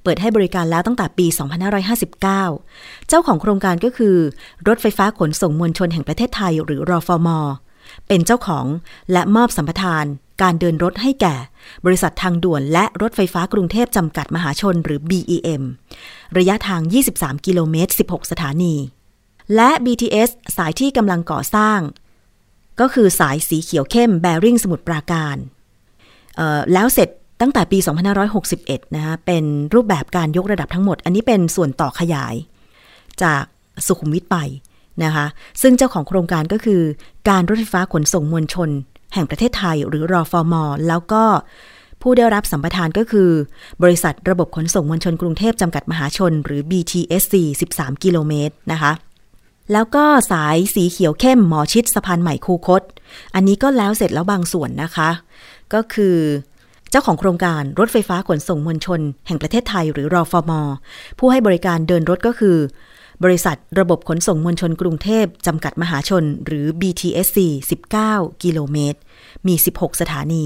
[0.05, 1.27] เปิดให้บริการแล้วตั้งแต่ปี
[1.97, 4.15] 2559 เจ้าของโครงการก็คือ
[4.67, 7.39] รถไฟฟ้าขนส่งมวลชนแห่งประเทศไทยหรือรอฟมอ
[8.07, 8.65] เป็นเจ้าของ
[9.11, 10.05] และมอบสัมปทาน
[10.41, 11.35] การเดินรถให้แก่
[11.85, 15.63] บริษัททางด่วนและรถไฟฟ้ากรุงเทพจำกัดมหาชนหรือ BEM
[16.37, 16.81] ระยะทาง
[17.13, 18.75] 23 กิโลเมตร 16 สถานี
[19.55, 21.79] และ BTS สายที่กำลังก่อสร้าง
[22.79, 25.37] ก็คือสายสีเขียวเข้มแบริ่งสมุทรปราการ
[26.73, 27.09] แล้วเสร็จ
[27.41, 27.77] ตั้งแต่ปี
[28.37, 29.43] 2561 นะคะเป็น
[29.73, 32.35] รูปแบบการยกระดับทั้งหมด อันนี้เป็นส่วนต่อขยาย
[33.23, 33.43] จาก
[33.85, 34.37] สุขุมวิทไป
[35.03, 35.25] นะคะ
[35.61, 36.81] ซึ่งเจ้าของโครงการก็คือ
[37.29, 38.69] การรถไฟฟ้าขนส่งมวลชน
[39.13, 41.23] แห่งประเทศไทยหรือรอฟอมอแล้วก็
[42.01, 43.29] ผู้ได้รับสัมปทานก็คือ
[43.83, 47.35] บริษัทระบบขนส่งมวลชนกรุงเทพจำกัดมหาชน หรือ BTSC
[47.71, 48.91] 13 กิโลเมตรนะคะ
[49.73, 52.83] แล้วก็สายสีเขียวเข้มหมอชิดสะพานใหม่คูคต
[53.35, 55.09] อันนี้ก็แล้วเสร็จแล้วบางส่วนนะคะ
[55.73, 56.17] ก็คือ
[56.89, 60.61] เจ้าของโครงการรถไฟฟ้าขนส่งมวลชน แห่งประเทศไทยหรือรอฟอมอ
[61.19, 62.57] ผู้ให้บริการเดินรถก็คือ
[63.23, 67.37] บริษัทระบบขนส่งมวลชนกรุงเทพ จำกัดมหาชน หรือ BTSC
[67.91, 68.99] 19 กิโลเมตร
[69.47, 70.45] มี 16 สถานี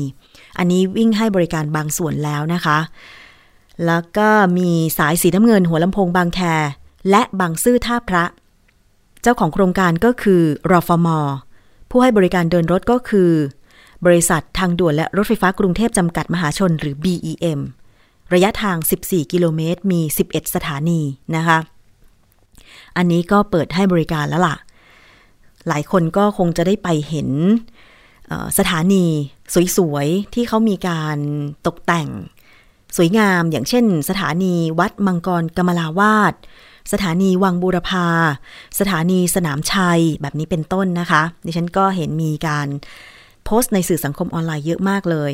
[0.58, 2.80] อันนี้วิ่งให้บริการบางส่วนแล้วนะคะ
[3.86, 6.40] แล้วก็มีสายสีน้ำเงินหัวลำโพงบางแค
[7.10, 8.26] และบางซื่อท่าพระ
[9.22, 11.08] เจ้าของโครงการก็คือรอฟม
[11.90, 13.32] ผู้ให้บริการเดินรถก็คือ
[14.06, 17.60] บริษัททางด่วนและรถไฟฟ้ากรุงเทพจำกัดมหาชนหรือ BEM
[18.34, 21.02] ระยะทาง 14 กิโลเมตร มี 11 สถานี
[21.36, 21.58] นะคะ
[22.98, 24.56] อันนี้ก็เปิดให้บริการแล้วล่ะ
[25.68, 27.30] หลายคนก็คงจะได้ไปเห็น
[28.58, 29.06] สถานี
[29.78, 31.18] สวยๆ ที่เขามีการ
[31.68, 32.10] ตกแต่ง
[32.98, 36.34] สวยงามอย่างเช่น สถานีวัดมังกรกมลาวาด
[36.94, 38.08] สถานีวังบูรพา
[38.80, 42.68] สถานีสนามชัยแบบนี้เป็นต้นนะคะ ดิฉันก็เห็นมีการ
[43.46, 45.32] โพสต์ในสื่อสังคมออนไลน์เยอะมากเลย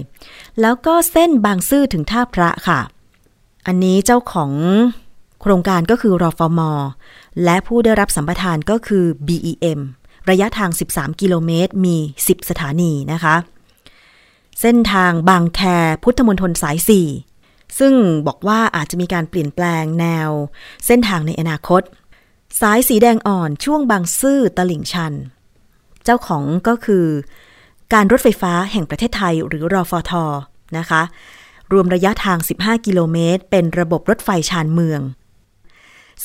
[0.61, 2.79] แล้วก็เส้นบางซื่อถึงท่าพระค่ะ
[3.67, 4.51] อันนี้เจ้าของ
[5.41, 6.71] โครงการก็คือรอฟอมอ
[7.43, 9.79] และผู้ได้รับสัมปทานก็คือ BEM
[10.29, 13.35] ระยะทาง 13 กิโลเมตร มี 10 สถานีนะคะ
[14.61, 15.61] เส้นทางบางแค
[16.03, 16.77] พุทธมณฑลสาย
[17.27, 17.93] 4 ซึ่ง
[18.27, 20.29] บอกว่าอาจจะมีการเปลี่ยนแปลงแนว
[20.85, 21.81] เส้นทางในอนาคต
[22.61, 25.13] สายสีแดงอ่อนช่วงบางซื่อตลิ่งชัน
[26.03, 27.05] เจ้าของก็คือ
[27.93, 30.25] การรถไฟฟ้าแห่งประเทศไทยหรือรอฟอทอ
[30.77, 31.01] นะคะ
[31.73, 35.01] รวมระยะทาง 15 กิโลเมตร เป็นระบบรถไฟชานเมือง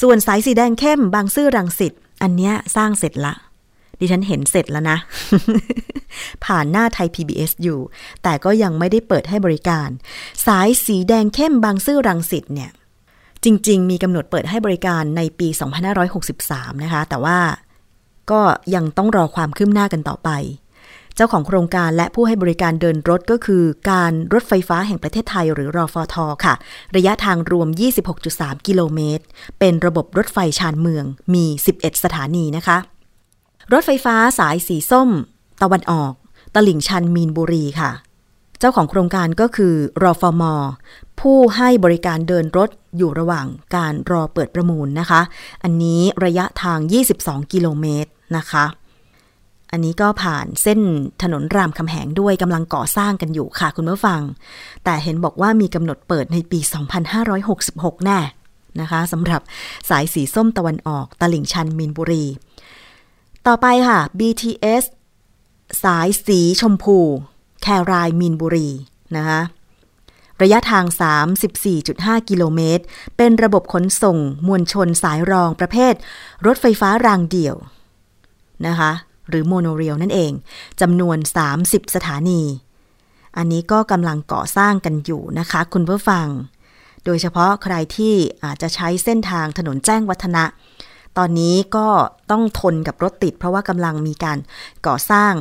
[0.00, 1.92] ส่วนสายสีแดงเข้มบางซื่อรังสิต
[2.22, 3.34] อันเนี้ยสร้างเสร็จละ
[4.00, 4.98] ดิฉันเห็นเสร็จแล้วนะ
[6.44, 7.80] ผ่านหน้าไทย PBS อยู่
[8.22, 9.88] แต่ก็ยังไม่ได้เปิดให้บริการ
[10.46, 12.70] สายสีแดงเข้มบางซื่อรังสิตเนี่ย
[13.44, 15.48] จริง ๆ มีกำหนดเปิดให้บริการในปี
[16.16, 17.38] 2563 นะคะ แต่ว่า
[18.30, 18.40] ก็
[18.74, 20.30] ยังต้องรอความคืบหน้ากันต่อไป
[21.22, 26.54] จ้าของโครงการและผู้ให้บริการเดินรถก็คือ การรถไฟฟ้าแห่งประเทศไทยหรือรอฟอทอค่ะ
[26.96, 27.68] ระยะทางรวม
[28.18, 29.24] 26.3 กิโลเมตร
[29.58, 31.04] เป็นระบบรถไฟชานเมือง
[31.34, 31.44] มี
[31.76, 32.78] 11 สถานีนะคะ
[33.72, 35.10] รถไฟฟ้าสายสีส้ม
[35.62, 36.12] ตะวันออก
[36.54, 37.90] ตลิ่งชันมีนบุรีค่ะ
[38.58, 40.54] เจ้าของโครงการก็คือรอฟอมอ
[41.20, 45.20] ผู้ให้บริการเดินรถอยู่ระหว่างการรอเปิดประมูลนะคะ
[45.62, 46.78] อันนี้ระยะทาง
[47.16, 48.64] 22 กิโลเมตรนะคะ
[49.72, 50.80] อันนี้ก็ผ่านเส้น
[51.22, 54.20] ถนนรามคำแหงด้วยกำลังก่อสร้างกันอยู่ค่ะคุณผู้ฟัง
[54.84, 56.60] แต่เห็นบอกว่ามีกำหนดเปิดในปี
[57.32, 58.18] 2566 แน่
[58.80, 59.42] นะคะสำหรับ
[59.90, 62.24] สายสีส้มตะวันออก ตลิ่งชันมีนบุรี
[63.46, 64.84] ต่อไปค่ะ BTS
[65.84, 66.98] สายสีชมพู
[67.62, 68.68] แครายมีนบุรี
[69.16, 69.40] นะคะ
[70.42, 70.84] ระยะทาง
[71.56, 72.84] 34.5 กิโลเมตร
[73.16, 75.94] เป็นระบบขนส่งมวลชนสายรองประเภท
[76.46, 77.56] รถไฟฟ้ารางเดี่ยว
[78.66, 78.92] นะคะ
[79.30, 80.32] หรือโมโนเรียลนั่นเอง
[80.80, 81.18] จำนวน
[81.56, 82.42] 30 สถานี
[83.36, 86.26] อันนี้ก็กำลังก่อสร้างกันอยู่นะคะ คุณผู้ฟัง
[87.04, 88.14] โดยเฉพาะใครที่
[88.44, 90.44] อาจจะใช้เส้นทางถนนแจ้งวัฒนะ
[91.18, 91.88] ตอนนี้ก็
[92.30, 94.38] ต้องทนกับรถติด เพราะว่ากำลังมีการ
[94.86, 95.32] ก่อสร้าง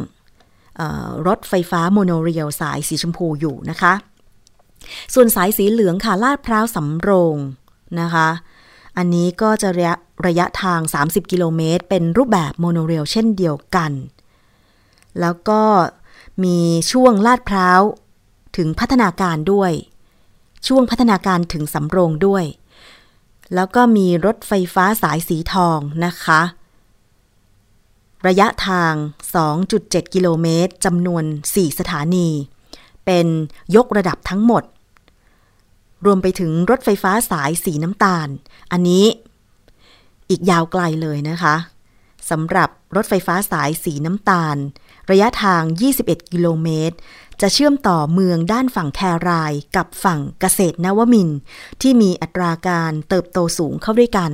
[1.27, 3.93] รถไฟฟ้าโมโนเรียลสายสีชมพูอยู่นะคะ
[5.13, 7.37] ส่วนสายสีเหลืองค่ะลาดพร้าวสำโรง
[8.01, 8.27] นะคะ
[9.01, 9.95] อันนี้ก็จะระยะ
[10.27, 13.91] ระยะทาง 30 กิโลเมตร เป็นรูปแบบโมโนเรลเช่นเดียวกัน
[15.19, 15.61] แล้วก็
[16.43, 16.59] มี
[16.91, 17.81] ช่วงลาดพร้าว
[18.57, 19.71] ถึงพัฒนาการด้วย
[20.67, 22.43] ช่วงพัฒนาการถึงสำโรงด้วย
[23.55, 26.41] แล้วก็มีรถไฟฟ้าสายสีทองนะคะ
[28.27, 28.93] ระยะทาง
[29.53, 32.29] 2.7 กิโลเมตรจำนวน 4 สถานี
[33.05, 33.27] เป็น
[33.75, 34.63] ยกระดับทั้งหมด
[36.05, 38.27] รวมไปถึงรถไฟฟ้าสายสีน้ำตาล
[38.71, 39.05] อันนี้
[40.29, 41.55] อีกยาวไกลเลยนะคะ
[42.29, 44.57] สำหรับรถไฟฟ้าสายสีน้ำตาล
[45.11, 45.61] ระยะทาง
[45.97, 46.97] 21 กิโลเมตร
[47.41, 51.29] จะเชื่อมต่อเมืองด้านฝั่งแครายกับฝั่งเกษตรนวมิน
[51.81, 54.31] ที่มีอัตราการเติบโตสูงเข้าด้วยกัน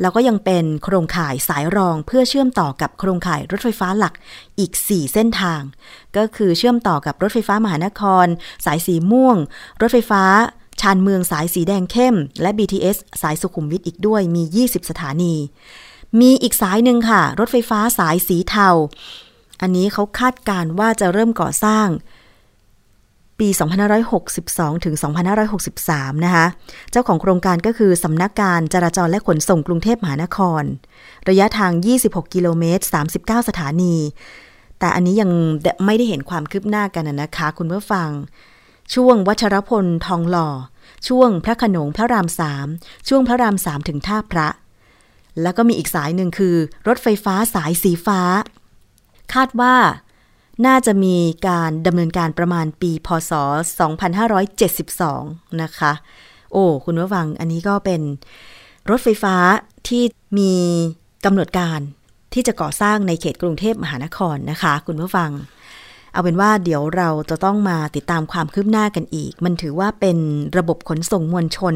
[0.00, 4.14] แล้วก็ยังเป็นโครงข่ายสายรองเพื่อเชื่อมต่อกับโครงข่ายรถไฟฟ้าหลัก
[4.58, 5.60] อีก 4 เส้นทาง
[6.16, 8.26] ก็คือเชื่อมต่อกับรถไฟฟ้ามหานคร
[8.64, 9.36] สายสีม่วง
[9.80, 10.22] รถไฟฟ้า
[10.80, 15.34] ชานเมืองสายสีแดงเข้ม และ BTS สายสุขุมวิทอีกด้วยมี 20 สถานี
[16.20, 18.68] มีอีกสายหนึ่งค่ะ รถไฟฟ้าสายสีเทา
[19.60, 21.88] อันนี้เขาคาดการว่าจะเริ่มก่อสร้าง
[23.38, 23.48] ปี
[24.16, 24.94] 2562 ถึง
[25.54, 26.46] 2563 นะคะ
[26.90, 30.62] เจ้าของโครงการก็คือสำนักการจราจรและขนส่งกรุงเทพมหานคร
[31.28, 32.84] ระยะทาง 26 กิโลเมตร
[33.16, 33.94] 39 สถานี
[34.78, 35.30] แต่อันนี้ยัง
[35.84, 38.08] ไม่ได้เห็นความคืบหน้ากันนะคะ คุณผู้ฟัง
[38.94, 40.48] ช่วงวัชรพลทองหล่อ
[41.08, 42.66] ช่วงพระขนงพระรามสาม
[43.08, 44.48] ช่วงพระรามสามถึงท่าพระ
[45.42, 46.56] แล้วก็มีอีกสายหนึ่งคือ
[46.88, 48.20] รถไฟฟ้าสายสีฟ้า
[49.34, 49.74] คาดว่า
[50.66, 51.16] น่าจะมี
[51.48, 53.32] การดำเนินการประมาณปี พศ
[54.66, 55.92] 2572 นะคะ
[56.52, 58.00] โอ้ คุณผู้ฟัง อันนี้ก็เป็น
[58.90, 59.36] รถไฟฟ้า
[59.88, 60.02] ที่
[60.38, 60.52] มี
[61.24, 61.80] กำหนดการ
[62.32, 65.30] ที่จะก่อสร้างในเขตกรุงเทพมหานครนะคะ คุณผู้ฟัง
[66.16, 70.18] เอาเป็นว่าเดี๋ยวเราจะต้องมาติดตามความคืบหน้ากันอีก มันถือว่าเป็น
[70.56, 71.74] ระบบขนส่งมวลชน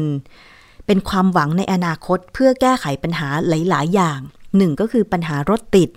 [0.85, 4.19] เป็นความหวังในอนาคตเพื่อแก้ไขปัญหาหลาย ๆ อย่าง
[4.57, 5.89] หนึ่งก็คือปัญหารถติด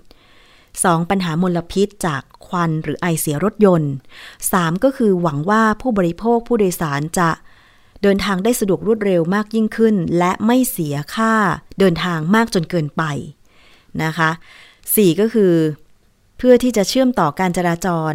[0.51, 1.09] 2.
[1.09, 3.93] ปัญหามลพิษจากควันหรือไอเสียรถยนต์
[4.33, 4.83] 3.
[4.83, 7.29] ก็คือหวังว่าผู้บริโภคผู้โดยสารจะ
[8.01, 11.33] เดินทางได้สะดวกรวดเร็วมากยิ่งขึ้น และไม่เสียค่า
[11.79, 13.03] เดินทางมากจนเกินไป
[14.03, 14.29] นะคะ
[14.75, 15.19] 4.
[15.21, 15.53] ก็คือ
[16.37, 18.13] เพื่อที่จะเชื่อมต่อการจราจร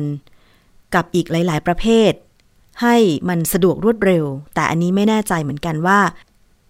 [0.94, 2.12] กับอีกหลาย ๆ ประเภท
[2.83, 2.96] ให้
[3.28, 6.00] มันสะดวกรวดเร็ว แต่อันนี้ไม่แน่ใจเหมือนกันว่า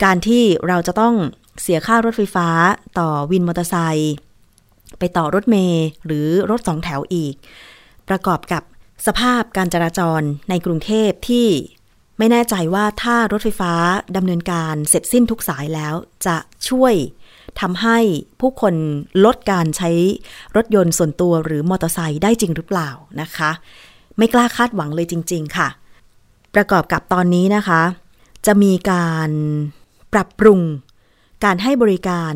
[0.04, 1.14] การที่เราจะต้อง
[1.62, 2.48] เสียค่ารถไฟฟ้า
[2.98, 4.14] ต่อวินมอเตอร์ไซค์
[4.98, 7.34] ไปต่อรถเมล์หรือรถสองแถวอีก
[8.08, 8.62] ประกอบกับ
[9.06, 11.48] สภาพการจราจรในกรุงเทพที่
[12.18, 13.72] ไม่แน่ใจว่าถ้ารถไฟฟ้า
[14.16, 15.94] ดำเนินการเสร็จสิ้นทุกสายแล้ว
[16.26, 16.36] จะ
[16.68, 16.94] ช่วย
[17.60, 17.98] ทำให้
[18.40, 18.74] ผู้คน
[19.24, 19.90] ลดการใช้
[20.56, 23.50] รถยนต์ส่วนตัวหรือมอเตอร์ไซค์ได้จริงหรือเปล่านะคะ
[24.16, 25.68] ไม่กล้าคาดหวังเลยจริง ๆ ค่ะ
[26.54, 27.82] ประกอบกับตอนนี้นะคะ
[28.46, 29.30] จะมีการ
[30.12, 30.60] ปรับปรุง
[31.44, 32.32] การให้บริการ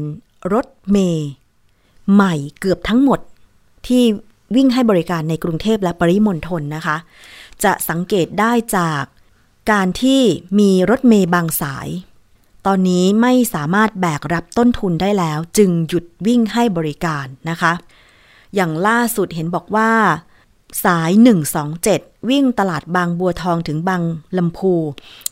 [0.55, 1.31] รถเมย์
[2.13, 3.21] ใหม่เกือบทั้งหมด
[3.87, 4.03] ที่
[4.57, 6.97] วิ่งให้บริการในกรุงเทพและปริมณฑลนะคะ
[7.65, 9.03] จะสังเกตได้จาก
[9.73, 10.21] การที่
[10.59, 11.89] มีรถเมย์บางสาย
[12.67, 17.73] ตอนนี้ไม่สามารถแบกรับต้นทุนได้แล้ว จึงหยุดวิ่งให้บริการนะคะ
[18.55, 19.91] อย่างล่าสุดเห็นบอกว่า
[20.85, 21.11] สาย
[21.71, 24.03] 127 วิ่งตลาดบางบัวทองถึงบาง
[24.39, 24.75] ลำพู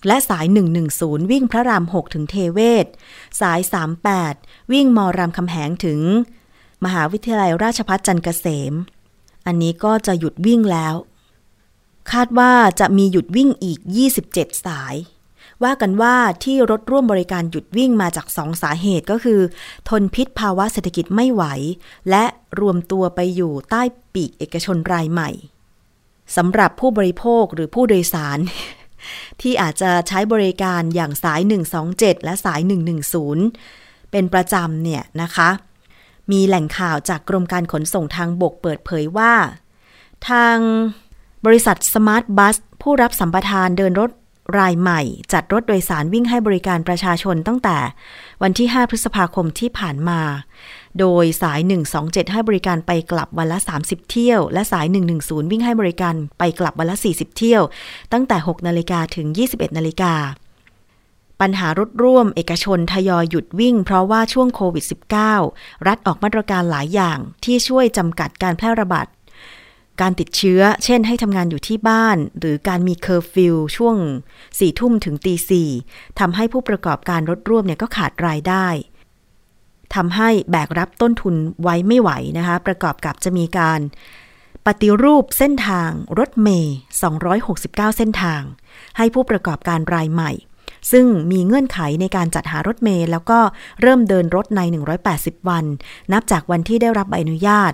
[0.07, 0.47] และสาย
[0.89, 2.87] 110 วิ่งพระราม 6 ถึงเทเวศ
[3.41, 3.61] สาย
[4.19, 6.01] 38 วิ่งมรามคำแหงถึง
[6.85, 8.75] มหาวิทยาลัยราชภัฏจันทร์เกษม
[9.47, 10.95] อันนี้ก็จะหยุดวิ่งแล้ว
[12.13, 13.79] คาดว่าจะมีหยุดวิ่งอีก
[14.23, 14.95] 27 สาย
[15.65, 19.41] ว่ากันว่าที่รถร่วมบริการหยุดวิ่งมาจากสองสาเหตุก็คือ
[19.89, 21.45] ทนพิษภาวะเศรษฐกิจไม่ไหว
[22.11, 22.25] และ
[22.61, 23.83] รวมตัวไปอยู่ใต้
[24.15, 25.31] ปีกเอกชนรายใหม่
[26.37, 28.39] สำหรับผู้บริโภคหรือผู้โดยสาร
[29.41, 31.41] ที่อาจจะใช้บริการอย่างสาย
[31.83, 32.61] 127 และสาย
[33.37, 35.51] 110 เป็นประจำเนี่ยนะคะ
[36.33, 39.33] มีแหล่งข่าวจากกรมการขนส่งทางบกเปิดเผยว่า
[40.29, 40.57] ทาง
[41.47, 44.11] บริษัทสมาร์ทบัสผู้รับสัมปทานเดินรถ
[44.59, 45.01] รายใหม่
[45.33, 47.79] จัดรถโดยสารวิ่งให้บริการประชาชนตั้งแต่
[48.43, 50.21] วันที่ 5 พฤษภาคมที่ผ่านมา
[50.99, 51.61] โดยสาย
[51.97, 54.87] 127 ให้บริการไปกลับวันละ 30 เที่ยว และสาย
[55.19, 57.63] 110 วิ่งให้บริการไปกลับวันละ 40 เที่ยว
[58.13, 60.15] ตั้งแต่ 6 นาฬิกาถึง 21 นาฬิกา
[61.41, 64.85] ปัญหารถร่วมเอกชนทยอยหยุดวิ่งเพราะว่าช่วงโควิด
[65.35, 69.07] -19 รัฐออกมาตรการหลายอย่างที่ช่วยจำกัดการแพร่ระบาด
[70.01, 73.97] การติดเชื้อ เช่นให้ทำงานอยู่ที่บ้าน หรือการมีเคอร์ฟิวช่วง
[74.59, 75.71] สี่ทุ่มถึงตีสี่
[76.21, 78.67] ทำให้ผู้ประกอบการรถร่วมเนี่ยก็ขาดรายได้
[79.95, 83.81] ทำให้แบกรับต้นทุนไว้ไม่ไหวนะคะ ประกอบกับจะมีการ
[84.67, 86.75] ปฏิรูปเส้นทางรถเมย์
[87.37, 88.43] 269 เส้นทาง
[88.97, 90.33] ให้ผู้ประกอบการรายใหม่
[90.93, 93.39] ซึ่งมีเงื่อนไขในการจัดหารถเมย์แล้วก็
[93.81, 94.61] เริ่มเดินรถใน
[95.05, 95.65] 180 วัน
[96.13, 97.73] นับจากวันที่ได้รับใบอนุญาต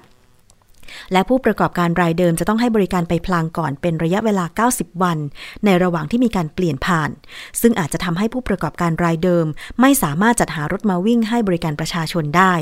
[1.13, 5.19] และผู้ประกอบการรายเดิมจะต้องให้บริการไปพลางก่อนเป็นระยะเวลา 90 วัน
[5.65, 7.11] ในระหว่างที่มีการเปลี่ยนผ่าน
[7.61, 9.47] ซึ่งอาจจะทำให้ผู้ประกอบการรายเดิม
[9.81, 12.55] ไม่สามารถจัดหารถมาวิ่งให้บริการประชาชนได้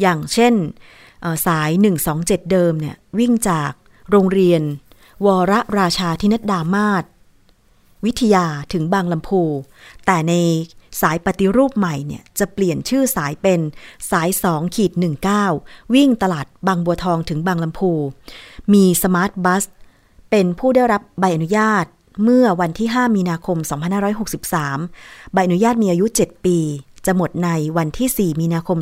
[0.00, 0.54] อย่างเช่น
[1.46, 1.70] สาย
[2.10, 3.72] 127 เดิมเนี่ยวิ่งจาก
[4.10, 4.62] โรงเรียน
[5.26, 7.04] วรราชาธินดามาศ
[8.04, 9.42] วิทยาถึงบางลำพู
[10.06, 10.32] แต่ใน
[11.00, 13.60] สายปฏิรูปใหม่เนี่ยจะเปลี่ยนชื่อสายเป็น
[14.10, 14.92] สาย2ขีด
[15.42, 17.92] 19 วิ่งตลาดบางบัวทองถึงบางลำพู
[18.72, 19.64] มีสมาร์ทบัส
[20.30, 21.84] เป็นผู้ได้รับใบอนุญาต
[22.24, 23.58] เมื่อวันที่ 5 มีนาคม
[24.46, 26.58] 2563 ใบอนุญาตมีอายุ 7 ปี
[27.06, 28.78] จะหมดในวันที่ 4 มีนาคม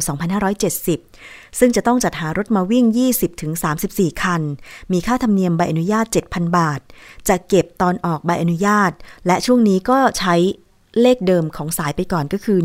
[0.78, 2.84] 2570 ซึ่งจะต้องจัดหารถมาวิ่ง
[3.54, 4.42] 20-34 คัน
[4.92, 6.80] มีค่าธรรมเนียมใบอนุญาต 7,000 บาท
[7.28, 8.92] จะเก็บตอนออกใบอนุญาต
[9.26, 10.34] และช่วงนี้ก็ใช้
[11.02, 12.58] เลขเดิมของสายไปก่อนก็คือ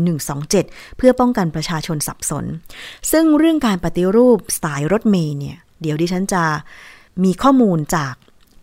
[0.46, 2.44] 127 เพื่อป้องกันประชาชนสับสน
[3.12, 6.44] ซึ่งเรื่องการปฏิรูปสายรถเมย์เนี่ย เดี๋ยวดิฉันจะ
[7.24, 8.14] มีข้อมูลจาก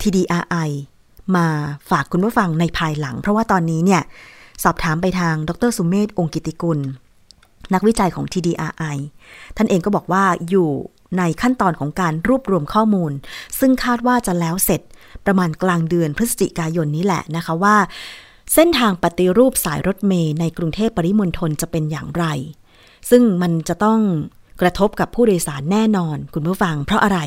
[0.01, 0.69] TDRI
[1.35, 1.47] มา
[1.89, 4.01] ฝากคุณผู้ฟังในภายหลัง เพราะว่าตอนนี้เนี่ย
[4.63, 6.79] สอบถามไปทางดรสุมเมธองกิติกุล
[7.73, 8.97] นักวิจัยของ TDRI
[9.57, 10.69] ท่านเองก็บอกว่าอยู่
[11.17, 13.11] ในขั้นตอนของการรวบรวมข้อมูล
[13.59, 14.81] ซึ่งคาดว่าจะแล้วเสร็จ
[15.25, 17.75] ประมาณกลางเดือนพฤศจิกายนนี้แหละนะคะว่า
[18.53, 22.25] เส้นทางปฏิรูปสายรถเมย์ในกรุงเทพปริมณฑลจะเป็นอย่างไร
[23.09, 23.99] ซึ่งมันจะต้อง
[24.61, 27.19] กระทบกับผู้โดยสารแน่นอนคุณผู้ฟัง เพราะอะไร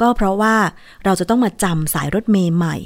[0.00, 0.56] ก็เพราะว่า
[1.04, 2.76] เราจะต้องมาจำสายรถเมย์ใหม่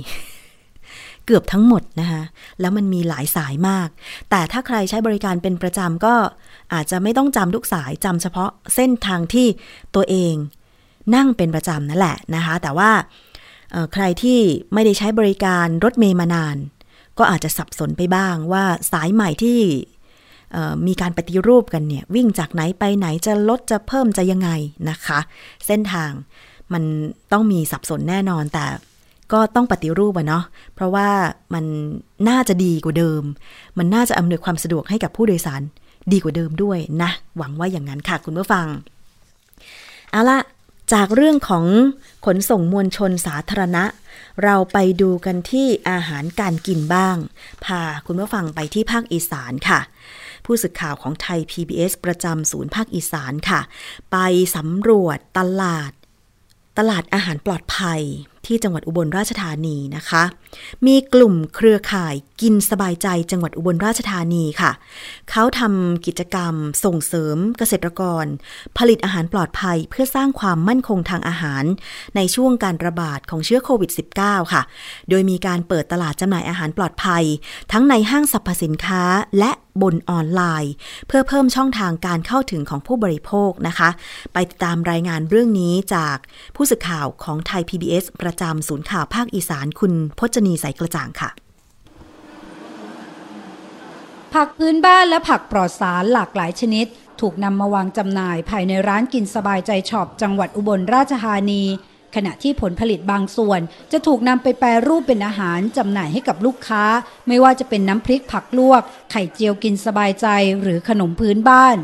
[1.27, 2.23] เกือบทั้งหมดนะคะ
[2.61, 3.88] แล้วมันมีหลายสายมาก
[4.31, 6.14] แต่ถ้าใครใช้บริการเป็นประจำก็
[6.73, 9.47] อาจจะไม่ต้องจำทุกสายจำเฉพาะเส้นทางที่
[9.95, 10.35] ตัวเอง
[11.14, 12.90] นั่งเป็นประจำนั่นแหละนะคะ แต่ว่า
[13.95, 14.40] ใครที่
[14.75, 16.57] ไม่ได้ใช้บริการรถเมย์มานาน
[17.18, 19.61] ก็อาจจะสับสนไปบ้างว่าสายใหม่ที่
[20.87, 24.51] มีการปฏิรูปกันเนี่ยวิ่งจากไหนไปไหนจะลดจะเพิ่มจะยังไง
[24.90, 25.18] นะคะ
[25.66, 26.11] เส้นทาง
[26.72, 26.83] มัน
[27.33, 28.66] ต้องมีสับสนแน่นอนแต่
[29.33, 30.44] ก็ต้องปฏิรูปอะเนาะ
[30.75, 31.09] เพราะว่า
[31.55, 31.64] มัน
[32.29, 33.22] น่าจะดีกว่าเดิม
[33.79, 35.62] มันน่าจะอำนวยความสะดวกให้กับผู้โดยสาร
[36.12, 38.66] ดีกว่าเดิมด้วยนะ หวังว่าอย่างนั้นค่ะคุณผู้ฟัง
[40.11, 40.38] เอาละ
[40.92, 41.64] จากเรื่องของ
[42.26, 43.85] ขนส่งมวลชนสาธารณะ
[44.44, 47.16] เราไปดูกันที่อาหารการกินบ้าง
[47.64, 49.81] พาคุณผู้ฟังไปที่ภาคอีสานค่ะ
[50.44, 53.61] ผู้สื่อข่าวของไทย PBS ประจำศูนย์ภาคอีสานค่ะ
[54.12, 54.16] ไป
[54.57, 55.93] สำรวจตลาด
[56.78, 58.03] ตลาดอาหารปลอดภัย
[58.53, 60.22] ที่จังหวัดอุบลราชธานีนะคะ
[60.86, 64.72] มีกลุ่มเครือข่ายกินสบายใจจังหวัดอุบลราชธานีค่ะ
[65.30, 68.24] เขาทำกิจกรรมส่งเสริมเกษตรกร
[68.78, 71.64] ผลิตอาหารปลอดภัยเพื่อสร้างความมั่นคงทางอาหาร
[72.16, 73.90] ในช่วงการระบาดของเชื้อโควิด
[74.20, 74.62] -19 ค่ะ
[75.09, 77.24] โดยมีการเปิดตลาดจำหน่ายอาหารปลอดภัย
[77.72, 79.03] ทั้งในห้างสรรพสินค้า
[79.38, 79.53] และ
[79.83, 80.73] บนออนไลน์
[81.07, 83.91] เพื่อเพิ่มช่องทางการเข้าถึงของผู้บริโภคนะคะ
[84.33, 86.16] ไปติดตามรายงานเรื่องนี้จาก
[86.57, 91.31] ผู้สื่อข่าวของไทย PBS ประจำศูนย์ข่าวภาคอีสานคุณพจนีสายกระจ่างค่ะ
[94.35, 96.87] ผักพื้นบ้านและผักปลอดสารหลากหลายชนิด
[97.20, 101.62] ถูกนำมาวางจำหน่ายภายในร้านกินสบายใจช็อปจังหวัดอุบลราชธานี
[102.14, 103.60] ขณะที่ผลผลิตบางส่วน
[103.92, 106.84] จะถูกนำไปแปรรูปเป็นอาหารจำหน่ายให้กับลูกค้า
[107.28, 110.26] ไม่ว่าจะเป็นน้ำพริกผักลวก ไข่เจียวกินสบายใจ
[110.62, 111.78] หรือขนมพื้นบ้าน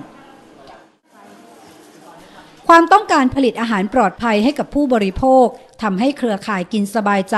[2.68, 5.46] ความต้องการผลิตอาหารปลอดภัยให้กับผู้บริโภค
[5.82, 7.36] ทำให้เครือข่ายกินสบายใจ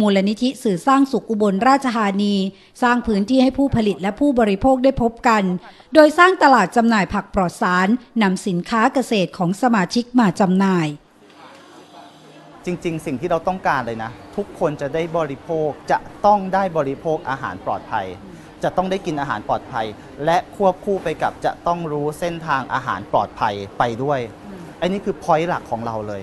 [0.00, 2.34] มูลนิธิสื่อสร้างสุขอุบลราชธานี
[2.82, 5.42] สร้างพื้นที่ให้ผู้ผลิตและผู้บริโภคได้พบกัน
[5.94, 7.88] โดยสร้างตลาดจำหน่ายผักปลอดสาร
[8.22, 10.88] นำสินค้าเกษตรของสมาชิกมาจำหน่าย
[12.66, 18.06] จริง ๆ สิ่งที่เราต้องการเลยนะ ทุกคนจะได้บริโภคจะต้องได้บริโภคอาหารปลอดภัย
[18.62, 19.86] จะต้องได้กินอาหารปลอดภัย
[20.24, 24.20] และควบคู่ไปกับจะต้องรู้เส้นทางอาหารปลอดภัยไปด้วย
[24.80, 26.22] อันนี้คือพอยต์หลักของเราเลย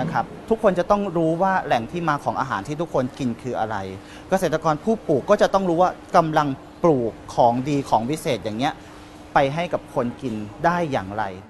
[0.00, 3.76] นะครับทุกคนจะต้องรู้ว่าแหล่งที่มาของอาหารที่ทุกคนกินคืออะไร
[4.30, 6.48] เกษตรกรผู้ปลูกก็จะต้องรู้ว่ากำลัง
[6.84, 8.74] ปลูกของดีของวิเศษอย่างเงี้ย
[9.34, 10.34] ไปให้กับคนกิน
[10.64, 11.24] ได้อย่างไร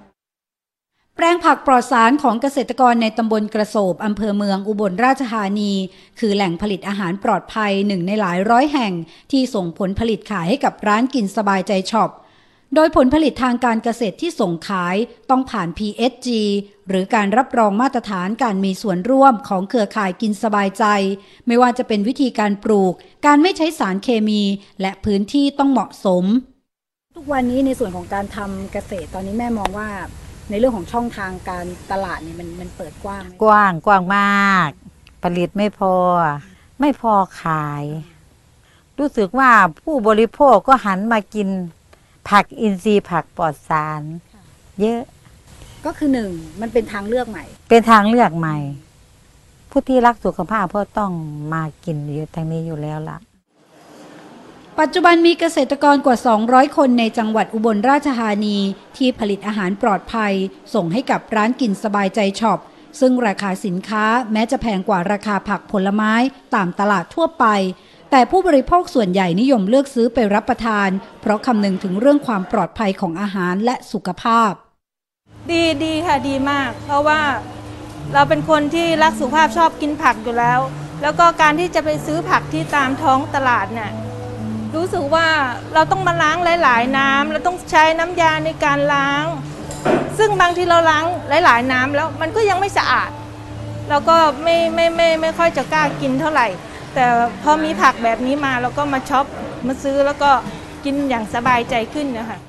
[1.23, 5.73] ปลงผักปลอดสารของเกษตรกรในตำบลกระโสบอำเภอเมืองอุบลราชธานี
[6.19, 8.93] คือแหล่งผลิตอาหารปลอดภัยหนึ่งในหลายร้อยแห่ง
[9.31, 12.09] ที่ส่งผลผลิตขายให้กับร้านกินสบายใจช็อป
[12.75, 14.95] โดยผลผลิตทางการเกษตรที่ส่งขาย
[15.29, 16.29] ต้องผ่าน PSG
[16.87, 20.85] หรือการรับรองมาตรฐานการมีส่วนร่วมของเครือข่ายกินสบายใจ
[21.47, 22.93] ไม่ว่าจะเป็นวิธีการปลูก
[23.25, 24.41] การไม่ใช้สารเคมี
[24.81, 26.25] และพื้นที่ต้องเหมาะสม
[27.15, 29.89] ทุกวันนี้ในส่วนของการทำเกษตรตอนนี้แม่มองว่า
[30.51, 34.69] ในเรื่องของช่องทางการตลาดเนี่ยมันมันเปิดกว้างกว้างกว้างมาก
[35.23, 35.93] ผลิตไม่พอ
[36.79, 37.83] ไม่พอขาย
[38.99, 41.47] รู้สึกว่าผู้บริโภคก็หันมากิน
[42.29, 44.01] ผักอินทรีย์ผักปลอดสาร
[44.79, 45.01] เยอะ
[45.85, 46.29] ก็คือหนึ่ง
[46.61, 48.57] มันเป็นทางเลือกใหม่ เป็นทางเลือกใหม่
[49.69, 51.11] ผู้ที่รักสุขภาพก็ต้อง
[51.53, 53.17] มากินอยู่ทางนี้อยู่แล้วล่ะ
[54.83, 56.17] ปัจจุบันมีเกษตรกรกว่า
[56.47, 58.57] 200 คนในจังหวัดอุบลราชธานี
[58.97, 60.33] ที่ผลิตอาหารปลอดภัย
[60.73, 62.59] ส่งให้กับร้านกินสบายใจช็อป
[62.99, 66.13] ซึ่งราคาสินค้าแม้จะแพงกว่าราคาผักผลไม้
[66.55, 67.45] ตามตลาดทั่วไป
[68.11, 70.89] แต่ผู้บริโภคส่วนใหญ่นิยมเลือกซื้อไปรับประทาน
[71.21, 74.51] เพราะคำนึงถึงเรื่องความปลอดภัยของอาหารและสุขภาพ
[75.51, 77.21] ดีดีค่ะดีมาก เพราะว่า
[78.13, 80.59] เราเป็นคนที่รักสุขภาพชอบกินผักอยู่แล้ว
[81.01, 83.91] แล้วก็การที่จะไปซื้อผักที่ตามท้องตลาดเนี่ย
[84.75, 85.27] รู้สึกว่า
[85.73, 89.25] เราต้องมาล้างหลาย ๆ น้ำเราต้องใช้น้ำยาในการล้าง
[90.17, 91.05] ซึ่งบางทีเราล้าง
[91.45, 93.09] หลาย ๆ น้ำแล้วมันก็ยังไม่สะอาด
[93.89, 96.47] เราก็ไม่ไม่ไม่ไม่ค่อยจะกล้ากินเท่าไหร่
[96.93, 97.05] แต่
[97.43, 99.25] พอมีผักแบบนี้มาเราก็มาช็อป
[99.67, 100.31] มาซื้อแล้วก็
[100.85, 102.39] กินอย่างสบายใจขึ้นนะคะ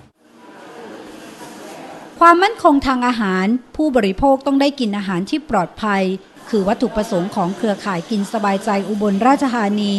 [2.20, 3.47] ความมั่นคงทางอาหาร
[3.77, 6.03] ผู้บริโภคต้องได้กินอาหารที่ปลอดภัย
[6.51, 9.95] คือวัตถุประสงค์ของเครือข่ายกินสบายใจอุบลราชธานี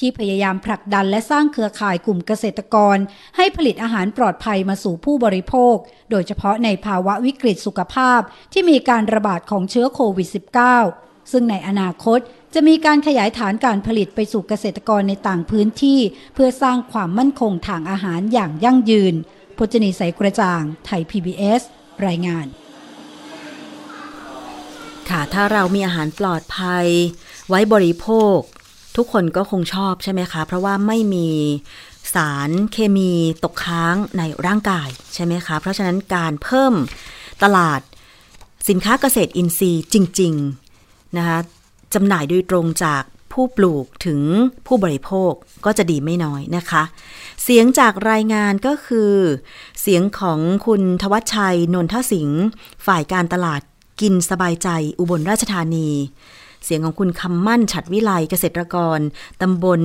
[0.00, 2.96] ที่พยายามผลักดันและสร้างเครือข่ายกลุ่มเกษตรกร
[3.36, 5.74] ให้ผลิตอาหารปลอดภัยมาสู่ผู้บริโภค
[6.10, 8.20] โดยเฉพาะในภาวะวิกฤตสุขภาพ
[8.52, 10.28] ที่มีการระบาดของเชื้อโควิด
[10.74, 12.18] -19 ซึ่งในอนาคต
[12.54, 16.00] จะมีการขยายฐานการผลิตไปสู่เกษตรกรในต่างพื้นที่
[16.34, 19.14] เพื่อสร้างความมั่นคงทางอาหารอย่างยั่งยืน
[19.58, 21.62] พจนีใสกระจ่าง ไทย PBS
[22.06, 22.46] รายงาน
[25.08, 26.86] ค่ะ ถ้าเรามีอาหารปลอดภัย
[27.48, 28.38] ไว้บริโภค
[28.96, 31.28] ทุกคนก็คงชอบใช่ไหมคะ เพราะว่าไม่มี
[32.14, 33.12] สารเคมี
[33.44, 36.74] ตกค้างในร่างกายใช่ไหมคะ เพราะฉะนั้นการเพิ่ม
[37.42, 37.80] ตลาด
[38.68, 40.32] สินค้าเกษตรอินทรีย์จริง
[40.74, 41.38] ๆ นะคะ
[41.94, 44.20] จำหน่ายโดยตรงจากผู้ปลูกถึง
[44.66, 45.32] ผู้บริโภค
[45.64, 46.82] ก็จะดีไม่น้อยนะคะ
[47.42, 49.12] เสียงจากรายงานก็คือ
[49.80, 52.44] เสียงของคุณทวัชชัย นนทสิงห์
[52.86, 53.60] ฝ่ายการตลาด
[54.00, 54.68] กินสบายใจ
[54.98, 55.88] อุบลราชธานี
[56.66, 58.98] เสียงของคุณคำมั่นฉัดวิไลเกษตรกร
[59.42, 59.80] ตำบล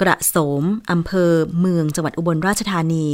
[0.00, 3.06] กระโสมอำเภอเมืองจังหวัดอุบลราชธานี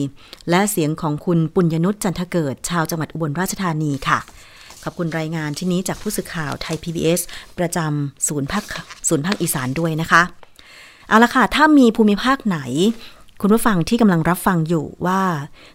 [0.51, 4.19] และเสียงของคุณปุญญนุชจันทเกิด ชาวจังหวัดอุบลราชธานีค่ะ
[4.85, 7.21] ขอบคุณรายงานที่นี้จากผู้สื่อข่าวไทย PBS
[7.59, 8.65] ประจำศูนย์ภาค
[9.09, 10.23] ศูนย์ภาคอีสานด้วยนะคะ
[11.09, 12.59] เอาละค่ะ ถ้ามีภูมิภาคไหน
[13.41, 15.23] คุณผู้ฟังที่กำลังรับฟังอยู่ว่า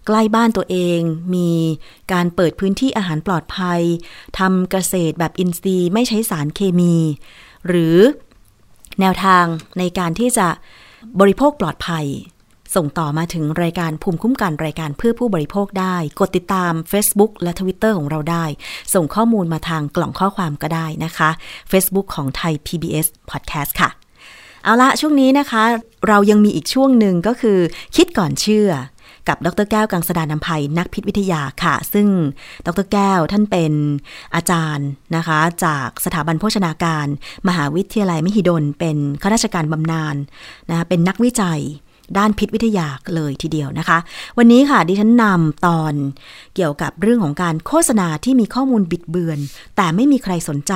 [0.08, 1.00] ใกล้บ้านตัวเอง
[1.36, 1.52] มี
[2.12, 3.82] การเปิดพื้นที่อาหารปลอดภัย
[4.40, 6.96] ทำเกษตรแบบอินทรีย์ไม่ใช้สารเคมี
[7.68, 7.98] หรือ
[9.00, 9.46] แนวทาง
[9.80, 10.48] ในการที่จะ
[11.20, 12.06] บริโภคปลอดภัย
[12.76, 18.46] ส่งต่อมาถึงรายการภูมิคุ้มกันรายการเพื่อผู้บริโภคได้ กดติดตาม Facebook และ Twitter ของเราได้
[18.94, 21.30] ส่งข้อมูลมาทางกล่องข้อความก็ได้นะคะ
[21.72, 24.03] Facebook ของไทย PBS Podcast ค่ะ
[24.64, 25.64] เอาละช่วงนี้นะคะ
[26.08, 27.60] เรายังมีอีกช่วงหนึ่งก็คือ
[27.96, 28.70] คิดก่อนเชื่อ
[29.28, 32.08] กับดรแก้วกังสดานนภัยนักพิษวิทยาค่ะ ซึ่ง
[32.66, 33.74] ดรแก้วท่านเป็น
[34.36, 37.08] อาจารย์นะคะ จากสถาบันโภชนาการ
[37.48, 40.16] มหาวิทยาลัยมหิดล เป็นข้าราชการบำนาญ
[40.70, 41.62] นะคะเป็นนักวิจัย
[42.18, 43.98] ด้านพิษวิทยาเลยทีเดียวนะคะ
[44.38, 45.94] วันนี้ค่ะดิฉันนำตอน
[46.56, 49.40] เกี่ยวกับเรื่องของการโฆษณาที่มีข้อมูลบิดเบือน
[49.76, 50.74] แต่ไม่มีใครสนใจ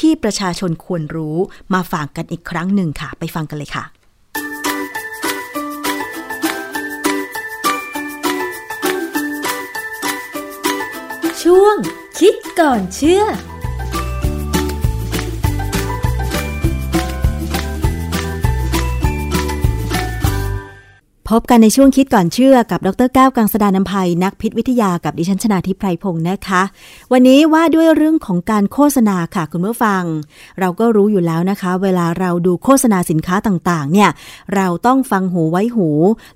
[0.00, 1.36] ที่ประชาชนควรรู้
[1.74, 3.84] มาฝากกันอีกครั้งหนึ่งค่ะ ไปฟังกันเลยค่ะ
[11.42, 11.76] ช่วง
[12.18, 13.24] คิดก่อนเชื่อ
[21.30, 26.62] พบกันในช่วงคิดก่อนเชื่อกับดรแก้วกังสดานนภัยนักพิษวิทยากับดิฉันชนาทิพไพรพงศ์นะคะ
[27.12, 30.02] วันนี้ว่าด้วยเรื่องของการโฆษณาค่ะคุณผู้ฟัง
[30.60, 34.10] เราก็รู้อยู่แล้วนะคะ เวลาเราดูโฆษณาสินค้าต่างๆ เนี่ย
[34.54, 35.88] เราต้องฟังหูไว้หู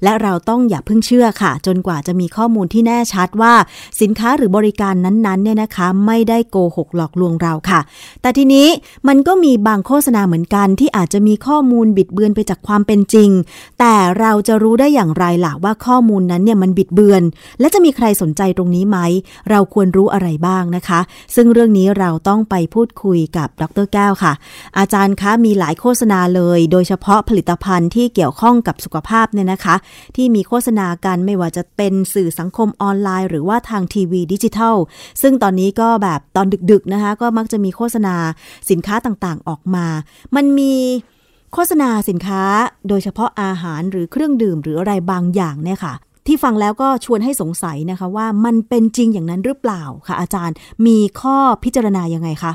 [0.03, 3.55] และเราต้องอย่าเพิ่งเชื่อค่ะ จนกว่าจะมีข้อมูลที่แน่ชัดว่า
[4.01, 7.80] สินค้าหรือบริการนั้นๆเนี่ยนะคะ ไม่ได้โกหกหลอกลวงเราค่ะ
[8.22, 8.68] แต่ทีนี้
[9.09, 13.30] มันก็มีบางโฆษณาเหมือนกันที่อาจจะมีข้อมูลบิดเบือนไปจากความเป็นจริง
[13.78, 17.22] แต่เราจะรู้ได้อย่างไรล่ะว่าข้อมูลนั้นเนี่ยมันบิดเบือน
[17.61, 18.99] และจะมีใครสนใจตรงนี้ไหม
[19.51, 21.01] เราควรรู้อะไรบ้างนะคะ
[21.35, 24.33] ซึ่งเรื่องนี้เราต้องไปพูดคุยกับดรแก้วค่ะ
[24.79, 29.74] อาจารย์คะมีหลายโฆษณาเลย โดยเฉพาะผลิตภัณฑ์ที่เกี่ยวข้องกับสุขภาพเนี่ยนะคะ
[30.16, 34.76] ที่มีโฆษณากันไม่ว่าจะเป็นสื่อสังคมออนไลน์ หรือว่าทางทีวีดิจิทัล
[35.22, 38.14] ซึ่งตอนนี้ก็แบบตอนดึกๆนะคะ ก็มักจะมีโฆษณา
[38.70, 39.87] สินค้าต่างๆออกมา
[40.37, 40.74] มันมี
[41.53, 42.42] โฆษณาสินค้า
[42.88, 45.94] โดยเฉพาะอาหารหรือเครื่องดื่มหรืออะไรบางอย่างเนี่ยค่ะ
[46.26, 52.53] ที่ฟังแล้วก็ชวนให้สงสัยนะคะว่ามันเป็นจริงอย่างนั้นหรือเปล่าคะอาจารย์ มีข้อพิจารณายังไงคะ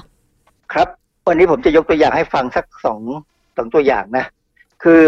[0.73, 0.87] ครับ
[1.27, 3.01] วันนี้ผมจะยกตัวอย่างให้ฟังสักสอง
[3.57, 4.25] สองตัวอย่างนะ
[4.83, 5.01] คือ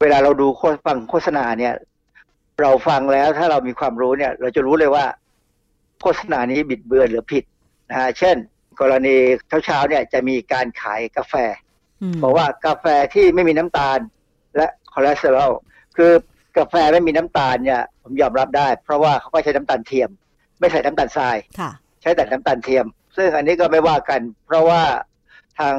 [0.00, 1.74] เวลาเราดูโฆษฟังโฆษณาเนี่ย
[2.60, 5.04] เราฟังแล้วถ้าเรามีความรู้เนี่ย เราจะรู้เลยว่า
[6.00, 7.44] โฆษณานี้บิดเบือนหรือผิด
[7.90, 8.36] นะฮะเช่น
[8.80, 9.16] กรณี
[9.64, 11.34] เช้าๆเนี่ยจะมีการขายกาแฟ
[12.22, 13.98] บอกว่ากาแฟที่ไม่มีน้ำตาล
[14.56, 15.52] และคอเลสเตอรอล
[15.96, 16.12] คือ
[16.58, 20.10] กาแฟไม่มีน้ำตาลเนี่ยผมยอมรับได้ เพราะว่าเขาก็ใช้น้ำตาลเทียม
[20.58, 21.70] ไม่ใส่น้ำตาลทรายค่ะ
[22.02, 22.86] ใช้แต่น้ำตาลเทียม
[23.16, 24.82] ซึ่งอันนี้ก็ไม่ว่ากัน เพราะว่า
[25.58, 25.76] ทาง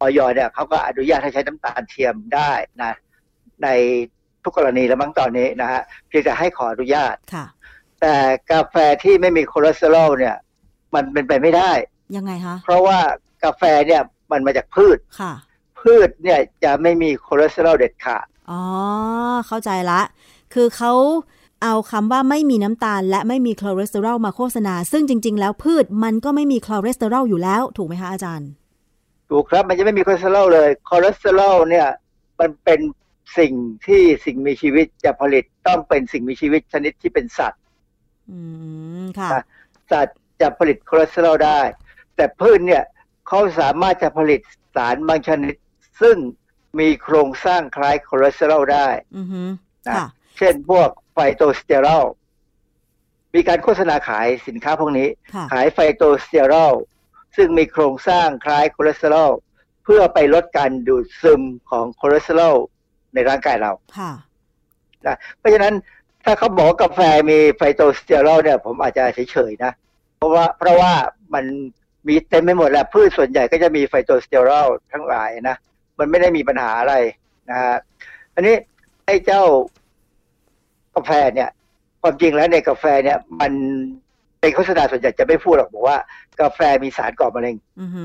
[0.00, 2.52] ออยเนี่ยเขาก็อนุญาตให้ใช้น้ำตาลเทียมได้
[2.82, 2.92] นะ
[3.62, 3.68] ใน
[4.42, 7.46] ทุกกรณีแล้วมั้งตอนนี้นะฮะเพียงแต่ให้ขออนุญาตค่ะ
[8.00, 8.14] แต่
[8.52, 10.36] กาแฟที่ไม่มีคอเลสเตอรอลเนี่ย
[10.94, 11.70] มันเป็นไปไม่ได้
[12.16, 12.98] ยังไงคะเพราะว่า
[13.44, 15.32] กาแฟเนี่ย มันมาจากพืชค่ะ
[15.80, 18.62] พืชเนี่ยจะไม่มีคอเลสเตอรอลเด็ดขาดอ๋อ
[19.46, 20.00] เข้าใจละ
[20.54, 20.92] คือเขา
[21.62, 28.50] เอาคำว่าไม่มีน้ำตาล และไม่มีคอเลสเตอรอลมาโฆษณา ซึ่งจริง ๆ แล้วพืชมันก็ไม่มีคอเลสเตอรอลอยู่แล้ว ถูกไหมคะอาจารย์
[29.30, 31.88] ถูกครับ มันจะไม่มีคอเลสเตอรอลเลย คอเลสเตอรอลเนี่ย
[32.40, 32.80] มันเป็น
[33.38, 33.52] สิ่ง
[33.86, 37.60] ที่สิ่งมีชีวิตจะผลิตต้องเป็นสิ่งมีชีวิตชนิดที่เป็นสัตว์
[38.30, 38.38] อื
[39.02, 39.42] ม ค่ะอะ
[39.90, 41.60] สัตว์จะผลิตคอเลสเตอรอลได้
[42.16, 42.82] แต่พืชเนี่ย
[43.28, 44.40] เขาสามารถจะผลิต
[44.76, 45.54] สารบางชนิด
[46.00, 46.16] ซึ่ง
[46.78, 49.42] มีโครงสร้างคล้ายคอเลสเตอรอลได้อือฮึ
[49.86, 50.06] นะค่ะ
[50.38, 52.04] เช่นพวก phytosterol
[53.34, 56.74] มีการโฆษณาขายสินค้าพวกนี้ค่ะขาย phytosterol
[57.36, 59.30] ซึ่งมีโครงสร้างคล้ายคอเลสเตอรอล
[59.84, 62.54] เพื่อไปลดการดูดซึมของคอเลสเตอรอล
[63.14, 64.12] ในร่างกายเราค่ะ
[65.06, 65.74] นะเพราะฉะนั้น
[66.24, 67.00] ถ้าเขาบอกว่ากาแฟ
[67.30, 69.72] มี phytosterol เนี่ย ผมอาจจะเฉยๆนะ
[70.16, 70.92] เพราะว่าเพราะว่า
[71.34, 71.44] มัน
[72.08, 75.56] มีเต็มไปหมดแหละพืชส่วนใหญ่ก็จะมี phytosterol ทั้งหลายนะ
[75.98, 76.94] มันไม่ได้มีปัญหาอะไร
[77.50, 77.76] นะฮะ
[78.34, 78.54] อันนี้
[79.06, 79.42] ไอ้เจ้า
[80.96, 81.50] กาแฟเนี่ย
[82.02, 83.52] ความจริงแล้วในกาแฟเนี่ย มัน
[84.40, 85.98] เป็นโฆษณาส่วนใหญ่จะไม่พูดหรอกบอกว่า
[86.40, 88.04] กาแฟมีสารก่อมะเร็งอือฮึ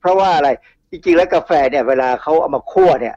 [0.00, 0.48] เพราะว่าอะไร
[0.90, 3.14] จริงๆแล้วกาแฟเนี่ย เวลาเขาเอามาคั่วเนี่ย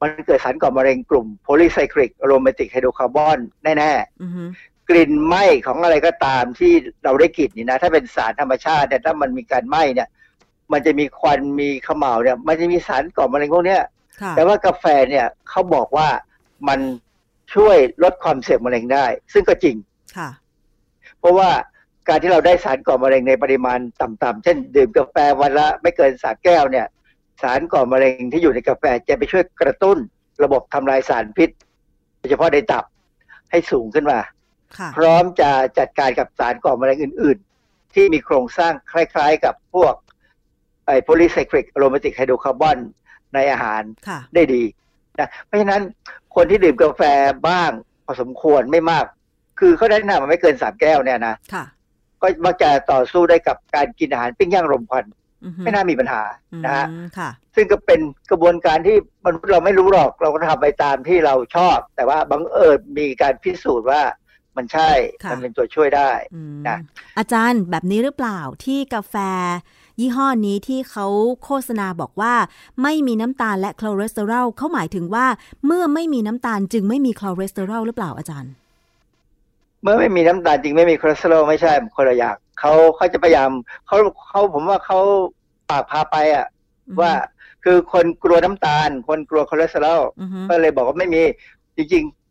[0.00, 6.72] มันเกิดสารก่อมะเร็งกลุ่มโพลีไซคลิกอโรมาติกไฮโดรคาร์บอนแน่อือฮึๆ กลิ่นไหม้ของอะไรก็ตามที่
[7.04, 10.08] เราได้กลิ่นนี่นะ ถ้าเป็นสารธรรมชาติเนี่ยถ้ามันมีการไหม้เนี่ย
[10.72, 13.82] มันจะมีควันมีเขม่าวเนี่ย มันจะมีสารก่อมะเร็งพวกเนี้ย
[14.20, 16.08] ค่ะแต่ว่ากาแฟเนี่ยเขาบอกว่า
[16.68, 16.80] มัน
[17.54, 19.76] ช่วยลดความเสี่ยงมะเร็งได้ ซึ่งก็จริง
[20.16, 20.28] ค่ะ
[21.20, 21.50] เพราะว่า
[22.08, 26.86] การที่เราได้สารก่อมะเร็งในปริมาณต่ำๆเช่น ดื่มกาแฟวันละไม่เกินสามแก้วเนี่ย
[27.42, 29.98] สารก่อมะเร็งที่อยู่ในกาแฟจะไปช่วยกระตุ้น
[30.44, 31.50] ระบบทำลายสารพิษ
[32.18, 32.84] โดยเฉพาะในตับ
[33.50, 34.33] ให้สูงขึ้นมาค่ะ
[34.96, 39.94] พร้อมจะจัดการกับสารก่อมะเร็งอื่น ๆ ที่มีโครงสร้างคล้าย ๆ กับพวก
[40.86, 42.78] ไอ้ polycyclic aromatic hydrocarbon
[43.34, 44.62] ในอาหารค่ะได้ดี
[45.18, 45.82] นะเพราะฉะนั้น
[46.34, 47.02] คนที่ดื่มกาแฟ
[47.48, 47.70] บ้าง
[48.04, 49.04] พอสมควรไม่มาก
[49.60, 51.64] คือเขาแนะนำมาไม่เกินสามแก้วเนี่ยนะค่ะ
[52.22, 55.04] ก็มักจะต่อสู้ได้กับการกินอาหารปิ้งย่างรมควัน
[55.44, 56.22] อือฮึไม่น่ามีปัญหา
[56.64, 58.00] นะฮะอืมค่ะซึ่งก็เป็น
[58.30, 64.02] กระบวนการที่มนุษย์เราไม่รู้หรอกเราก็ทำไปตามที่เราชอบ แต่ว่าบังเอิญมีการพิสูจน์ว่า
[64.56, 64.90] มันใช่
[65.24, 66.78] ค่ะมันเป็นตัวช่วยได้อืมนะ
[67.18, 69.14] อาจารย์แบบนี้หรือเปล่าที่กาแฟ
[70.00, 71.06] ยี่ห้อนี้ที่เขา
[71.44, 72.34] โฆษณาบอกว่า
[72.82, 75.26] ไม่มีน้ำตาลและคอเลสเตอรอลเขาหมายถึงว่า
[75.66, 78.52] เมื่อไม่มีน้ำตาลจึงไม่มีคอเลสเตอรอลหรือเปล่าอาจารย์
[79.82, 83.50] เมื่อไม่มีน้ำตาลจึงไม่มีคอเลสเตอรอลไม่ใช่คนละอย่างเขาเขาจะพยายาม
[83.86, 83.96] เขา
[84.28, 84.98] เขาผมว่าเขา
[85.70, 86.46] ปากพาไปอะ
[86.88, 87.12] อือฮึว่า
[87.64, 91.22] คือคนกลัวน้ำตาล คนกลัวคอเลสเตอรอลอือฮึก็เลยบอกว่าไม่มี
[91.76, 92.23] จริงๆ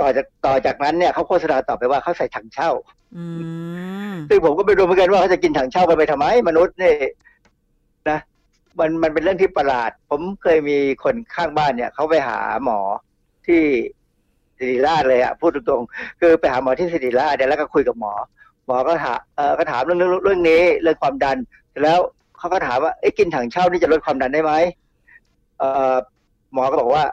[0.00, 2.70] ต่อจากต่อจากนั้นเนี่ยเขาโฆษณาต่อไปว่าเขาใส่ถั่งเช่า
[3.16, 3.24] อื
[4.12, 6.94] มซึ่งผมก็ไม่รู้เหมือนกันว่าเขาจะกินถังเช่ากันไปทำไม มนุษย์นี่
[8.10, 8.18] นะ
[8.78, 12.80] มันมันเป็นเรื่องที่ประหลาด ผมเคยมีคนข้างบ้านเนี่ยเขาไปหาหมอ
[13.46, 13.62] ที่
[14.58, 18.12] ศิริราชเลยอะพูดตรงๆคือไปหาหมอที่ศิริราชเนี่ยแล้วก็คุยกับหมอ
[18.66, 21.36] หมอก็ถามเออก็ถามเรื่องเรื่องเรื่องนี้เรื่องความดัน
[21.70, 22.00] เสร็จแล้ว
[22.38, 24.52] เขาก็ถามว่าเอ๊ะกินถังเช่านี่จะลดความดันได้ไหม
[25.58, 25.94] เออ
[26.52, 27.04] หมอก็บอกว่า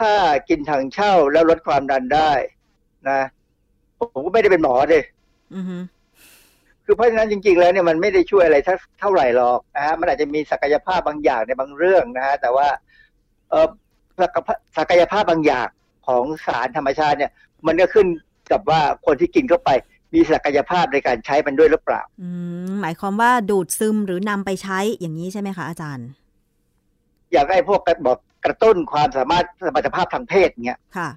[0.00, 0.12] ถ้า
[0.48, 2.32] กินถังเช่าแล้วลดความดันได้
[3.08, 3.20] นะ
[3.98, 5.02] ผมก็ไม่ได้เป็นหมอเลย
[5.54, 5.78] อือฮึ
[6.84, 12.68] คือเพราะฉะนั้นจริง ๆ แล้วเนี่ยมันไม่ได้ช่วยอะไรเท่าเท่าไหร่หรอกนะฮะมันอาจจะมีศักยภาพบางอย่างในบางเรื่องนะฮะแต่ว่า
[13.50, 13.66] เออ
[14.20, 15.68] ศักยภาพศักยภาพบางอย่าง
[16.06, 17.32] ของสารธรรมชาติเนี่ย
[17.66, 18.06] มันก็ขึ้น
[18.52, 19.70] กับว่าคนที่กินเข้าไป
[20.14, 22.28] มีศักยภาพในการใช้มันด้วยหรือเปล่า อื
[22.68, 26.08] มหมายความว่าดูดซึมหรือนำไปใช้อย่างนี้ใช่ไหมคะอาจารย์
[27.32, 31.10] อย่างไอ้พวกกระบอก กระตุ้นความสามารถสมรรถภาพทางเพศเนี่ยค่ะ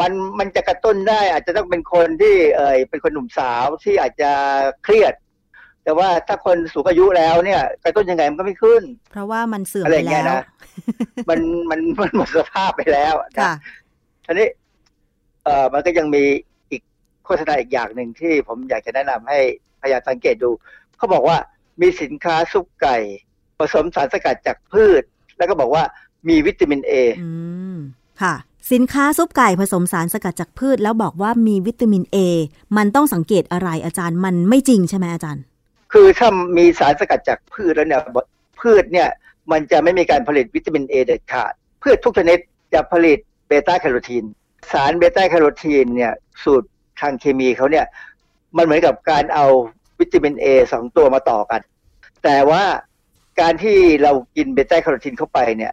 [0.00, 4.30] มันมันจะกระตุ้นได้อาจจะต้องเป็นคนที่เออเป็นคนหนุ่มสาวที่อาจจะ
[4.84, 5.14] เครียด
[5.84, 10.44] แต่ว่าถ้าคนสูงอายุแล้วเนี่ย กระตุ้นยังไงมันก็ไม่ขึ้น เพราะว่ามันเสื่อมอะไรไปอย่างเงี้แล้ยวนะ
[11.28, 11.40] มัน
[11.70, 13.52] มันมันหมดสภาพไปแล้วนะค่ะ
[14.24, 14.48] ทีนี้
[15.44, 16.24] เอ่อมันก็ยังมี
[16.70, 16.82] อีก
[17.24, 19.38] โฆษณาอีกอย่างหนึ่งที่ผมอยากจะแนะนำให้
[19.80, 20.50] พยายามสังเกตดู
[20.98, 21.36] เขาบอกว่า
[21.80, 22.96] มีสินค้าซุปไก่
[23.58, 25.02] ผสมสารสกัดจากพืช
[25.38, 25.84] แล้วก็บอกว่า
[26.28, 26.92] มีวิตามินเอ
[27.22, 27.30] อื
[27.74, 27.76] ม
[28.22, 28.34] ค่ะ
[28.72, 32.16] สินค้าซุปไก่ผสมสารสกัดจากพืช แล้วบอกว่ามีวิตามินเอ
[32.76, 35.42] มันต้องสังเกตอะไรอาจารย์ มันไม่จริงใช่ไหมอาจารย์
[35.92, 38.02] คือถ้ามีสารสกัดจากพืชแล้วเนี่ย
[38.60, 39.08] พืชเนี่ย
[39.52, 41.52] มันจะไม่มีการผลิตวิตามินเอเด็ดขาด
[41.82, 42.38] พืชทุกชนิด
[42.74, 44.24] จะผลิตเบต้าแคโรทีน
[44.72, 46.12] สารเบต้าแคโรทีนเนี่ย
[46.44, 46.68] สูตร
[47.00, 47.86] ทางเคมีเขาเนี่ย
[48.56, 49.46] มันเหมือนกับการเอา
[50.00, 51.60] วิตามินเอสองตัวมาต่อกัน
[52.24, 52.62] แต่ว่า
[53.40, 55.72] การที่เรากินเบต้าแคโรทีนเข้าไปเนี่ย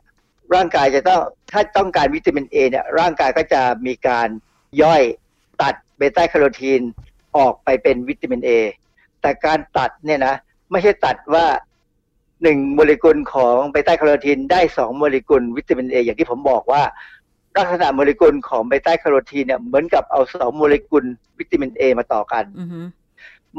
[0.54, 1.22] ร่างกายจะต้อง
[1.52, 4.28] ถ้าต้องการวิตามินเอเนี่ยร่างกายก็จะมีการ
[4.82, 5.04] ย่อย
[5.62, 6.82] ตัดเบต้าแคโรทีน
[7.38, 8.50] ออกไปเป็นวิตามินเอ
[9.22, 10.36] แต่การตัดเนี่ยนะ
[10.72, 11.46] ไม่ใช่ตัดว่า
[12.43, 16.84] หนึ่งโมเลกุลของเบต้าแคโรทีนได้สองโมเลกุลวิตามินเออย่างที่ผมบอกว่า
[17.58, 21.04] ลักษณะโมเลกุลของเบต้าแคโรทีนเนี่ยเหมือนกับเอาสองโมเลกุล
[21.39, 22.80] วิตามินเอมาต่อกันอือฮึ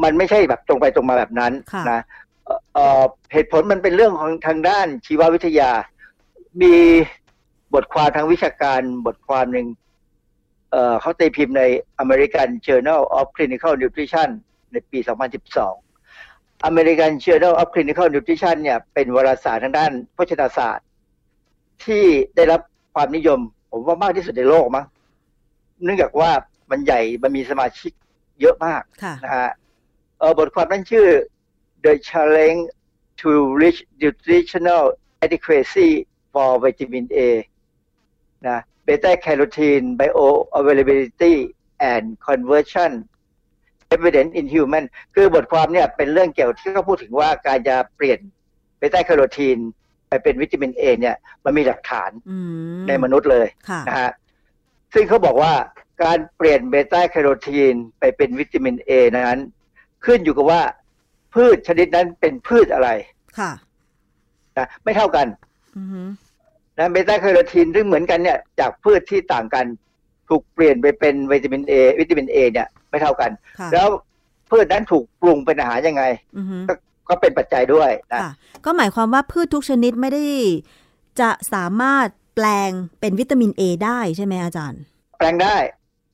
[0.02, 2.00] มันไม่ใช่แบบตรงไปตรงมาแบบนั้นค่ะนะ
[2.44, 5.70] เอ่อเอ่อเหตุผลมันเป็นเรื่องของทางด้านชีววิทยา
[6.62, 6.74] มี
[7.74, 9.66] บทความทางวิชาการบทความหนึ่ง
[10.70, 11.62] เอ่อเขาตีพิมพ์ใน
[12.02, 14.28] American Journal of Clinical Nutrition
[14.72, 14.98] ในปี
[15.84, 20.86] 2012 American Journal of Clinical Nutrition เนี่ยเป็นวารสารทางด้านโภชนาศาสตร์
[21.84, 22.04] ที่
[22.36, 22.60] ได้รับ
[22.94, 23.40] ความนิยม
[23.70, 24.86] ผมว่ามากที่สุดในโลกมั้ง
[25.82, 26.30] เนื่องจากว่า
[26.70, 27.92] มันใหญ่มันมีสมาชิก
[28.40, 29.50] เยอะมากค่ะนะฮะ
[30.18, 31.08] เออบทความนั้นชื่อ
[31.84, 32.62] The Challenge
[33.20, 33.30] to
[33.60, 34.84] Reach Nutritional
[35.24, 35.90] Adequacy
[36.36, 37.18] for Vitamin A
[38.46, 41.34] นะ Beta Carotene Bioavailability
[41.92, 42.92] and Conversion
[43.94, 44.84] Evidence in Human
[45.14, 48.18] คือบทความเนี่ยเป็นเรื่องเกี่ยวที่เขาพูดถึงว่าการจะเปลี่ยน
[48.78, 49.58] เบต้าแคโรทีน
[50.08, 52.36] ไปเป็นวิตามินเอเนี่ยมันมีหลักฐานอื
[52.78, 54.10] มในมนุษย์เลยค่ะนะฮะ
[54.94, 55.52] ซึ่งเขาบอกว่า
[56.02, 59.40] การเปลี่ยนเบต้าแคโรทีนไปเป็นวิตามินเอนั้น
[60.04, 60.62] ขึ้นอยู่กับว่า
[61.34, 62.88] พืชชนิดนั้นเป็นพืชอะไร
[63.38, 63.52] ค่ะ
[64.56, 65.26] นะไม่เท่ากัน
[65.78, 66.02] อือฮึ
[66.78, 69.66] นะเบต้าแคโรทีนซึ่งเหมือนกันเนี่ยจากพืชที่ต่างกัน
[70.28, 73.88] ถูกเปลี่ยนไปเป็นวิตามินเอวิตามินเอเนี่ยไม่เท่ากันค่ะแล้ว
[74.50, 76.02] พืชนั้นถูกปรุงเป็นอาหารยังไง
[76.36, 76.74] อือฮึก็
[77.08, 78.32] ก็เป็นปัจจัยด้วยนะค่ะ
[78.64, 80.24] ก็หมายความว่าพืชทุกชนิดไม่ได้
[81.20, 82.70] จะสามารถแปลง
[83.00, 84.80] เป็นวิตามินเอได้ใช่ไหมอาจารย์
[85.18, 85.56] แปลงได้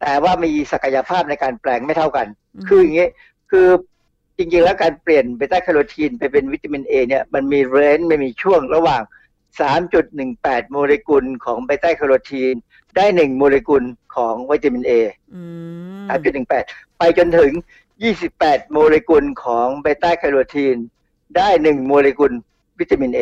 [0.01, 3.09] แต่ว่ามีศักยภาพในการแปลงไม่เท่ากันอืมคืออย่างนี้
[3.51, 3.69] คือ
[4.39, 9.03] จริงๆแล้วการเปลี่ยนเบต้าแคโรทีนไปเป็นวิตามินเอเนี่ยมันมี range มันมีช่วงระหว่าง
[9.61, 12.55] 3.18 โมเลกุลของเบต้าแคโรทีน
[12.97, 13.83] ได้1โมเลกุล
[14.17, 14.93] ของวิตามินเอ
[15.35, 15.43] อื
[16.05, 17.53] ม3.18 ไปจนถึง
[18.13, 20.77] 28 โมเลกุลของเบต้าแคโรทีน
[21.37, 22.33] ได้1โมเลกุล
[22.79, 23.21] วิตามินเอ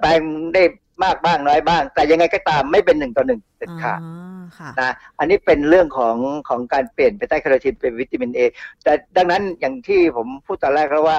[0.00, 0.20] แปลง
[0.54, 0.62] ได้
[1.04, 4.10] มากบ้างน้อยบ้าง แต่ยังไงก็ตามไม่เป็นหนึ่งต่อหนึ่งเด็ดขาดอ๋
[4.40, 6.16] อค่ะนะอันนี้เป็นเรื่องของ
[6.48, 8.40] ของการเปลี่ยนเบต้าแคโรทีนเป็นวิตามินเอ
[8.82, 11.18] แต่ดังนั้นอย่างที่ผมพูดตอนแรกแล้วว่า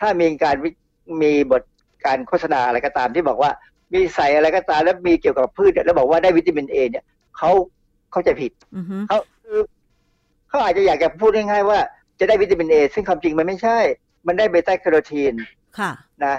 [0.00, 0.70] ถ้ามีการวิ
[1.22, 1.62] มีบท
[2.06, 3.50] การโฆษณาอะไรก็ตามที่บอกว่า
[3.94, 7.04] มีใส่อะไรก็ตามแล้วมีเกี่ยวกับพืชเนี่ยแล้วบอกว่าได้วิตามินเอเนี่ย
[7.38, 7.50] เขา
[8.12, 9.60] เข้าใจผิดอือฮึเขาคือ
[10.48, 11.78] เขาอาจจะอยากจะพูดง่ายๆว่า
[12.20, 13.78] จะได้วิตามินเอซึ่งความจริงมันไม่ใช่
[14.26, 15.32] มันได้เบต้าแคโรทีน
[15.78, 15.90] ค่ะ
[16.24, 16.36] นะ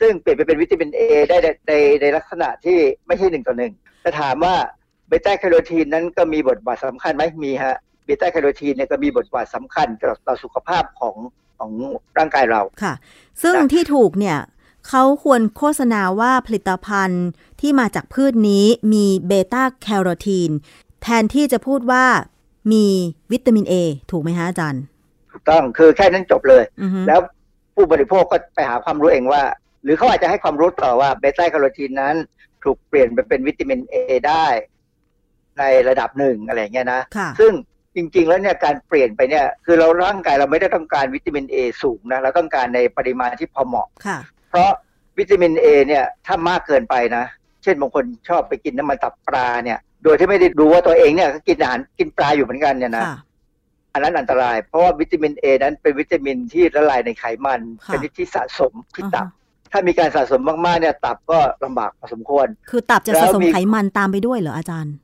[0.00, 4.54] ซึ่งเปลี่ยนไปเป็นวิตามินเอได้ในในในลักษณะที่ไม่ใช่หนึ่งต่อหนึ่งแต่ถามว่า
[5.08, 11.16] เบต้าแคโรทีนนั้นก็มีบทบาทสำคัญไหมมีฮะเบต้าแคโรทีนเนี่ยก็มีบทบาทสำคัญต่อต่อสุขภาพของ
[11.58, 11.70] ของ
[12.18, 12.94] ร่างกายเราค่ะ
[13.42, 14.38] ซึ่งนะที่ถูกเนี่ย
[14.88, 17.26] เขาควรโฆษณาว่าผลิตภัณฑ์
[17.60, 20.50] ที่มาจากพืชนี้มีเบต้าแคโรทีน
[21.02, 22.04] แทนที่จะพูดว่า
[22.72, 22.86] มี
[23.32, 23.74] วิตามินเอ
[24.10, 24.82] ถูกไหมฮะอาจารย์
[25.32, 27.20] ถูกต้องคือแค่นั้นจบเลยอือฮึแล้ว
[27.74, 29.42] ผู้บริโภคก็ไปหาความรู้เองว่า
[29.84, 32.14] หรือเขาอาจจะให้ความรู้ต่อว่าเบต้าแคโรทีนนั้น
[32.64, 33.94] ถูกเปลี่ยนไปเป็นวิตามินเอ
[34.28, 34.46] ได้
[35.58, 37.52] ในระดับหนึ่งอะไรอย่างเงี้ยนะค่ะซึ่ง
[37.96, 44.18] จริง ๆ แล้วเนี่ยการเปลี่ยนไปเนี่ย คือเราร่างกายเราไม่ได้ต้องการวิตามินเอสูงนะ เราต้องการในปริมาณที่พอเหมาะค่ะ
[44.54, 44.74] เพราะ
[45.18, 47.24] วิตามินเอเนี่ยถ้ามากเกินไปนะ
[47.62, 53.16] เช่นบางคนชอบไปกินน้ำมันตับปลาเนี่ย โดยที่ไม่ได้รู้ว่าตัวเองเนี่ยก็กินอาหารกินปลาอยู่เหมือนกันเนี่ยนะค่ะ
[53.92, 64.94] อันนั้นอันตราย เพราะว่าวิตามินเอนั้นเป็นวิตามินที่ละลายในไขมันค่ะชนิดที่สะสมที่ตับอ่าฮะถ้ามีการสะสมมากๆเนี่ยตับก็ลำบากพอสมควร คือตับจะแล้วสะสมมีไขมันตามไปด้วยเหรออาจารย์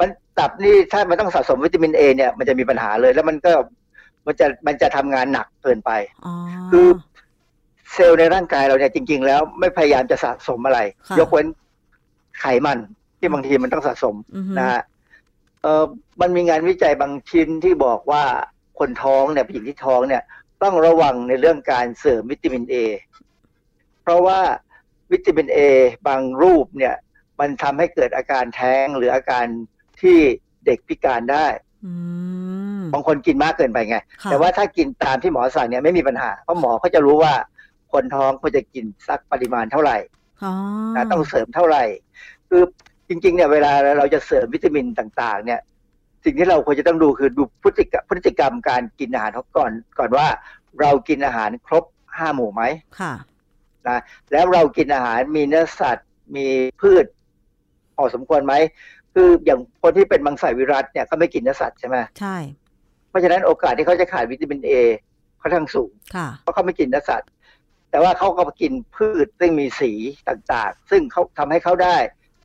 [0.00, 3.52] มันตับนี่ถ้ามันต้องสะสมวิตามินเอเนี่ยมันจะมีปัญหาเลยแล้วมันก็
[4.26, 5.90] มันจะมันจะทำงานหนักเกินไป
[6.26, 6.34] อ๋อ
[6.70, 6.86] คือ
[7.92, 11.46] เซลล์ในร่างกายเราเนี่ยจริง ๆ แล้วไม่พยายามจะสะสมอะไรค่ะยกเว้น
[12.40, 12.78] ไขมัน
[13.18, 14.80] ที่บางทีมันต้องสะสมอือฮึนะฮะ
[15.62, 15.84] เออ
[16.20, 18.24] มันมีงานวิจัยบางชิ้นที่บอกว่า
[18.78, 20.22] คนท้องเนี่ยผู้หญิงที่ท้องเนี่ย
[20.62, 22.76] ต้องระวังในเรื่องการเสริมวิตามินเอ
[24.02, 24.40] เพราะว่า
[25.12, 25.58] วิตามินเอ
[26.08, 26.94] บางรูปเนี่ย
[27.40, 29.44] มันทำให้เกิดอาการแท้งหรืออาการ
[30.00, 30.18] ที่
[30.66, 31.46] เด็กพิการได้
[31.86, 31.92] อื
[32.80, 37.32] มบางคนกินมากเกินไปไงค่ะแต่ว่าถ้ากินตามที่หมอสั่งเนี่ยไม่มีปัญหา เพราะหมอเขาจะรู้ว่า
[37.92, 39.96] คนท้องควรจะกินสักปริมาณเท่าไหร่
[40.44, 40.52] อ๋อ
[40.96, 41.82] นะต้องเสริมเท่าไหร่
[42.48, 42.62] คือ
[43.08, 45.60] จริงๆเนี่ยเวลาเราจะเสริมวิตามินต่างๆ เนี่ย
[46.24, 50.26] สิ่งที่เราควรจะต้องดูคือดูพฤติกรรมพฤติกรรมการกินอาหารเขาก่อนก่อนว่า
[50.80, 51.84] เรากินอาหารครบ
[52.18, 52.62] ห้าหมู่ไหม
[53.00, 53.12] ค่ะ
[53.88, 53.98] นะ
[54.32, 56.46] แล้วเรากินอาหารมีเนื้อสัตว์มี
[56.80, 57.06] พืช
[57.96, 58.54] พอสมควรไหม
[59.14, 62.36] คืออย่างคนที่เป็นมังสวิรัตเนี่ยก็ไม่กินเนื้อสัตว์ใช่ไหมใช่
[63.08, 64.72] เพราะฉะนั้นโอกาสที่เขาจะขาดวิตามินเอ
[65.40, 67.28] ค่อนข้างสูงค่ะเพราะเขาไม่กินเนื้อสัตว์
[67.90, 69.92] แต่ว่าเขาก็กินพืชซึ่งมีสี
[70.28, 71.96] ต่างๆ ซึ่งเขาทำให้เขาได้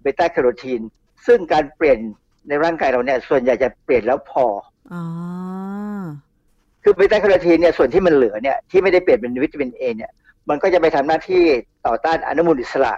[0.01, 0.81] เบต้าแคโรทีน
[1.27, 1.99] ซึ่งการเปลี่ยน
[2.47, 4.45] ในร่างกายเราเนี่ย ส่วนใหญ่จะเปลี่ยนแล้วพอ
[4.93, 5.03] อ๋อ
[6.83, 10.11] คือเบต้าแคโรทีนเนี่ยส่วนที่มันเหลือเนี่ยที่ไม่ได้เปลี่ยนเป็นวิตามินเอเนี่ย
[10.49, 11.43] มันก็จะไปทำหน้าที่
[11.85, 12.93] ต่อต้านอนุมูลอิสระ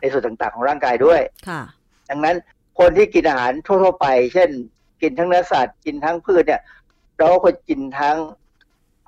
[0.00, 1.62] ในส่วนต่างๆ ของร่างกายด้วยค่ะ
[2.10, 2.36] ดังนั้น
[2.78, 4.50] คนที่กินอาหารทั่วๆไป เช่น
[5.02, 6.62] กินทั้งเนื้อสัตว์กินทั้งพืชเนี่ย
[7.18, 8.16] เราก็ควรกินทั้ง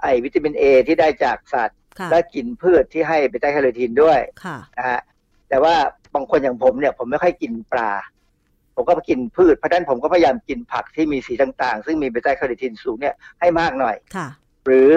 [0.00, 1.79] ไอวิตามินเอที่ได้จากสัตว์ค่ะ
[2.10, 5.00] และกินพืชที่ให้เบต้าแคโรทีนด้วยค่ะนะฮะ
[5.48, 5.74] แต่ว่า
[6.14, 7.92] บางคนอย่างผมเนี่ย ผมไม่ค่อยกินปลา
[8.76, 14.26] ผมก็กินพืชเพราะฉะนั้นผมก็พยายามกินผักที่มีสีต่างๆ ซึ่งมีเบต้าแคโรทีนสูงเนี่ยให้มากหน่อยค่ะ
[14.66, 14.88] หรือ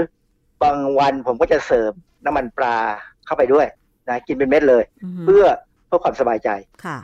[0.63, 1.91] บางวันผมก็จะเสริม
[2.25, 2.77] น้ำมันปลา
[3.25, 3.67] เข้าไปด้วย
[4.09, 5.45] นะกินเป็นเม็ดเลยอือฮึเพื่อ
[5.87, 6.49] เพื่อความสบายใจ
[6.85, 6.97] ค่ะ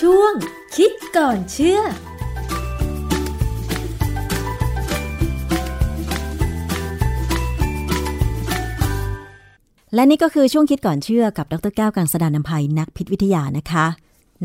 [0.00, 0.34] ช่วง
[0.76, 1.80] คิดก่อนเชื่อ
[9.94, 13.86] และนี่ก็คือช่วงคิดก่อนเชื่อกับดรแก้วกังสดานนภัยนักพิษวิทยานะคะ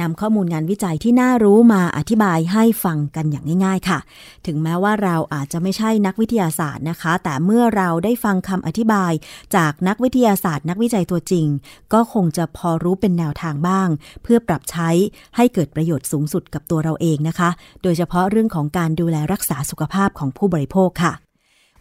[0.02, 4.00] นำข้อมูลงานวิจัยที่น่ารู้มาอธิบายให้ฟังกันอย่างง่าย ๆ ค่ะ
[4.46, 9.12] ถึงแม้ว่าเราอาจจะไม่ใช่นักวิทยาศาสตร์นะคะ แต่เมื่อเราได้ฟังคำอธิบาย
[9.56, 11.48] จากนักวิทยาศาสตร์ นักวิจัยตัวจริง
[11.94, 13.90] ก็คงจะพอรู้เป็นแนวทางบ้าง
[14.24, 14.90] เพื่อปรับใช้
[15.36, 17.50] ให้เกิดประโยชน์สูงสุดกับตัวเราเองนะคะ
[17.84, 21.14] โดยเฉพาะเรื่องของการดูแลรักษาสุขภาพของผู้บริโภคค่ะ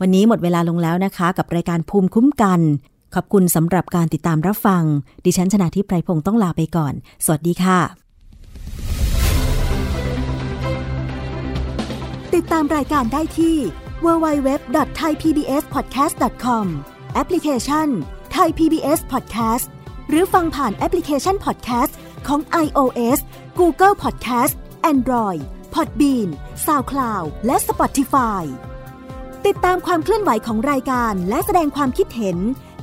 [0.00, 2.60] วันนี้หมดเวลาลงแล้วนะคะ กับรายการภูมิคุ้มกัน
[3.14, 4.82] ขอบคุณสำหรับการติดตามรับฟัง
[5.24, 6.94] ดิฉันชนะทิพไพรพงศ์ต้องลาไปก่อน
[7.24, 7.80] สวัสดีค่ะ
[12.34, 13.56] ติดตามรายการได้ที่
[14.04, 16.64] www.thaipbspodcast.com
[17.14, 17.88] แอปพลิเคชัน
[18.36, 19.66] Thai PBS Podcast
[20.10, 21.92] หรือฟังผ่านแอปพลิเคชัน Podcast
[22.26, 23.18] ของ iOS
[23.58, 24.54] Google Podcast
[24.92, 25.40] Android
[25.74, 26.28] Podbean
[26.66, 28.44] SoundCloud และ Spotify
[29.46, 32.38] ติดตามความเคลื่อนไหวของรายการและแสดงความคิดเห็น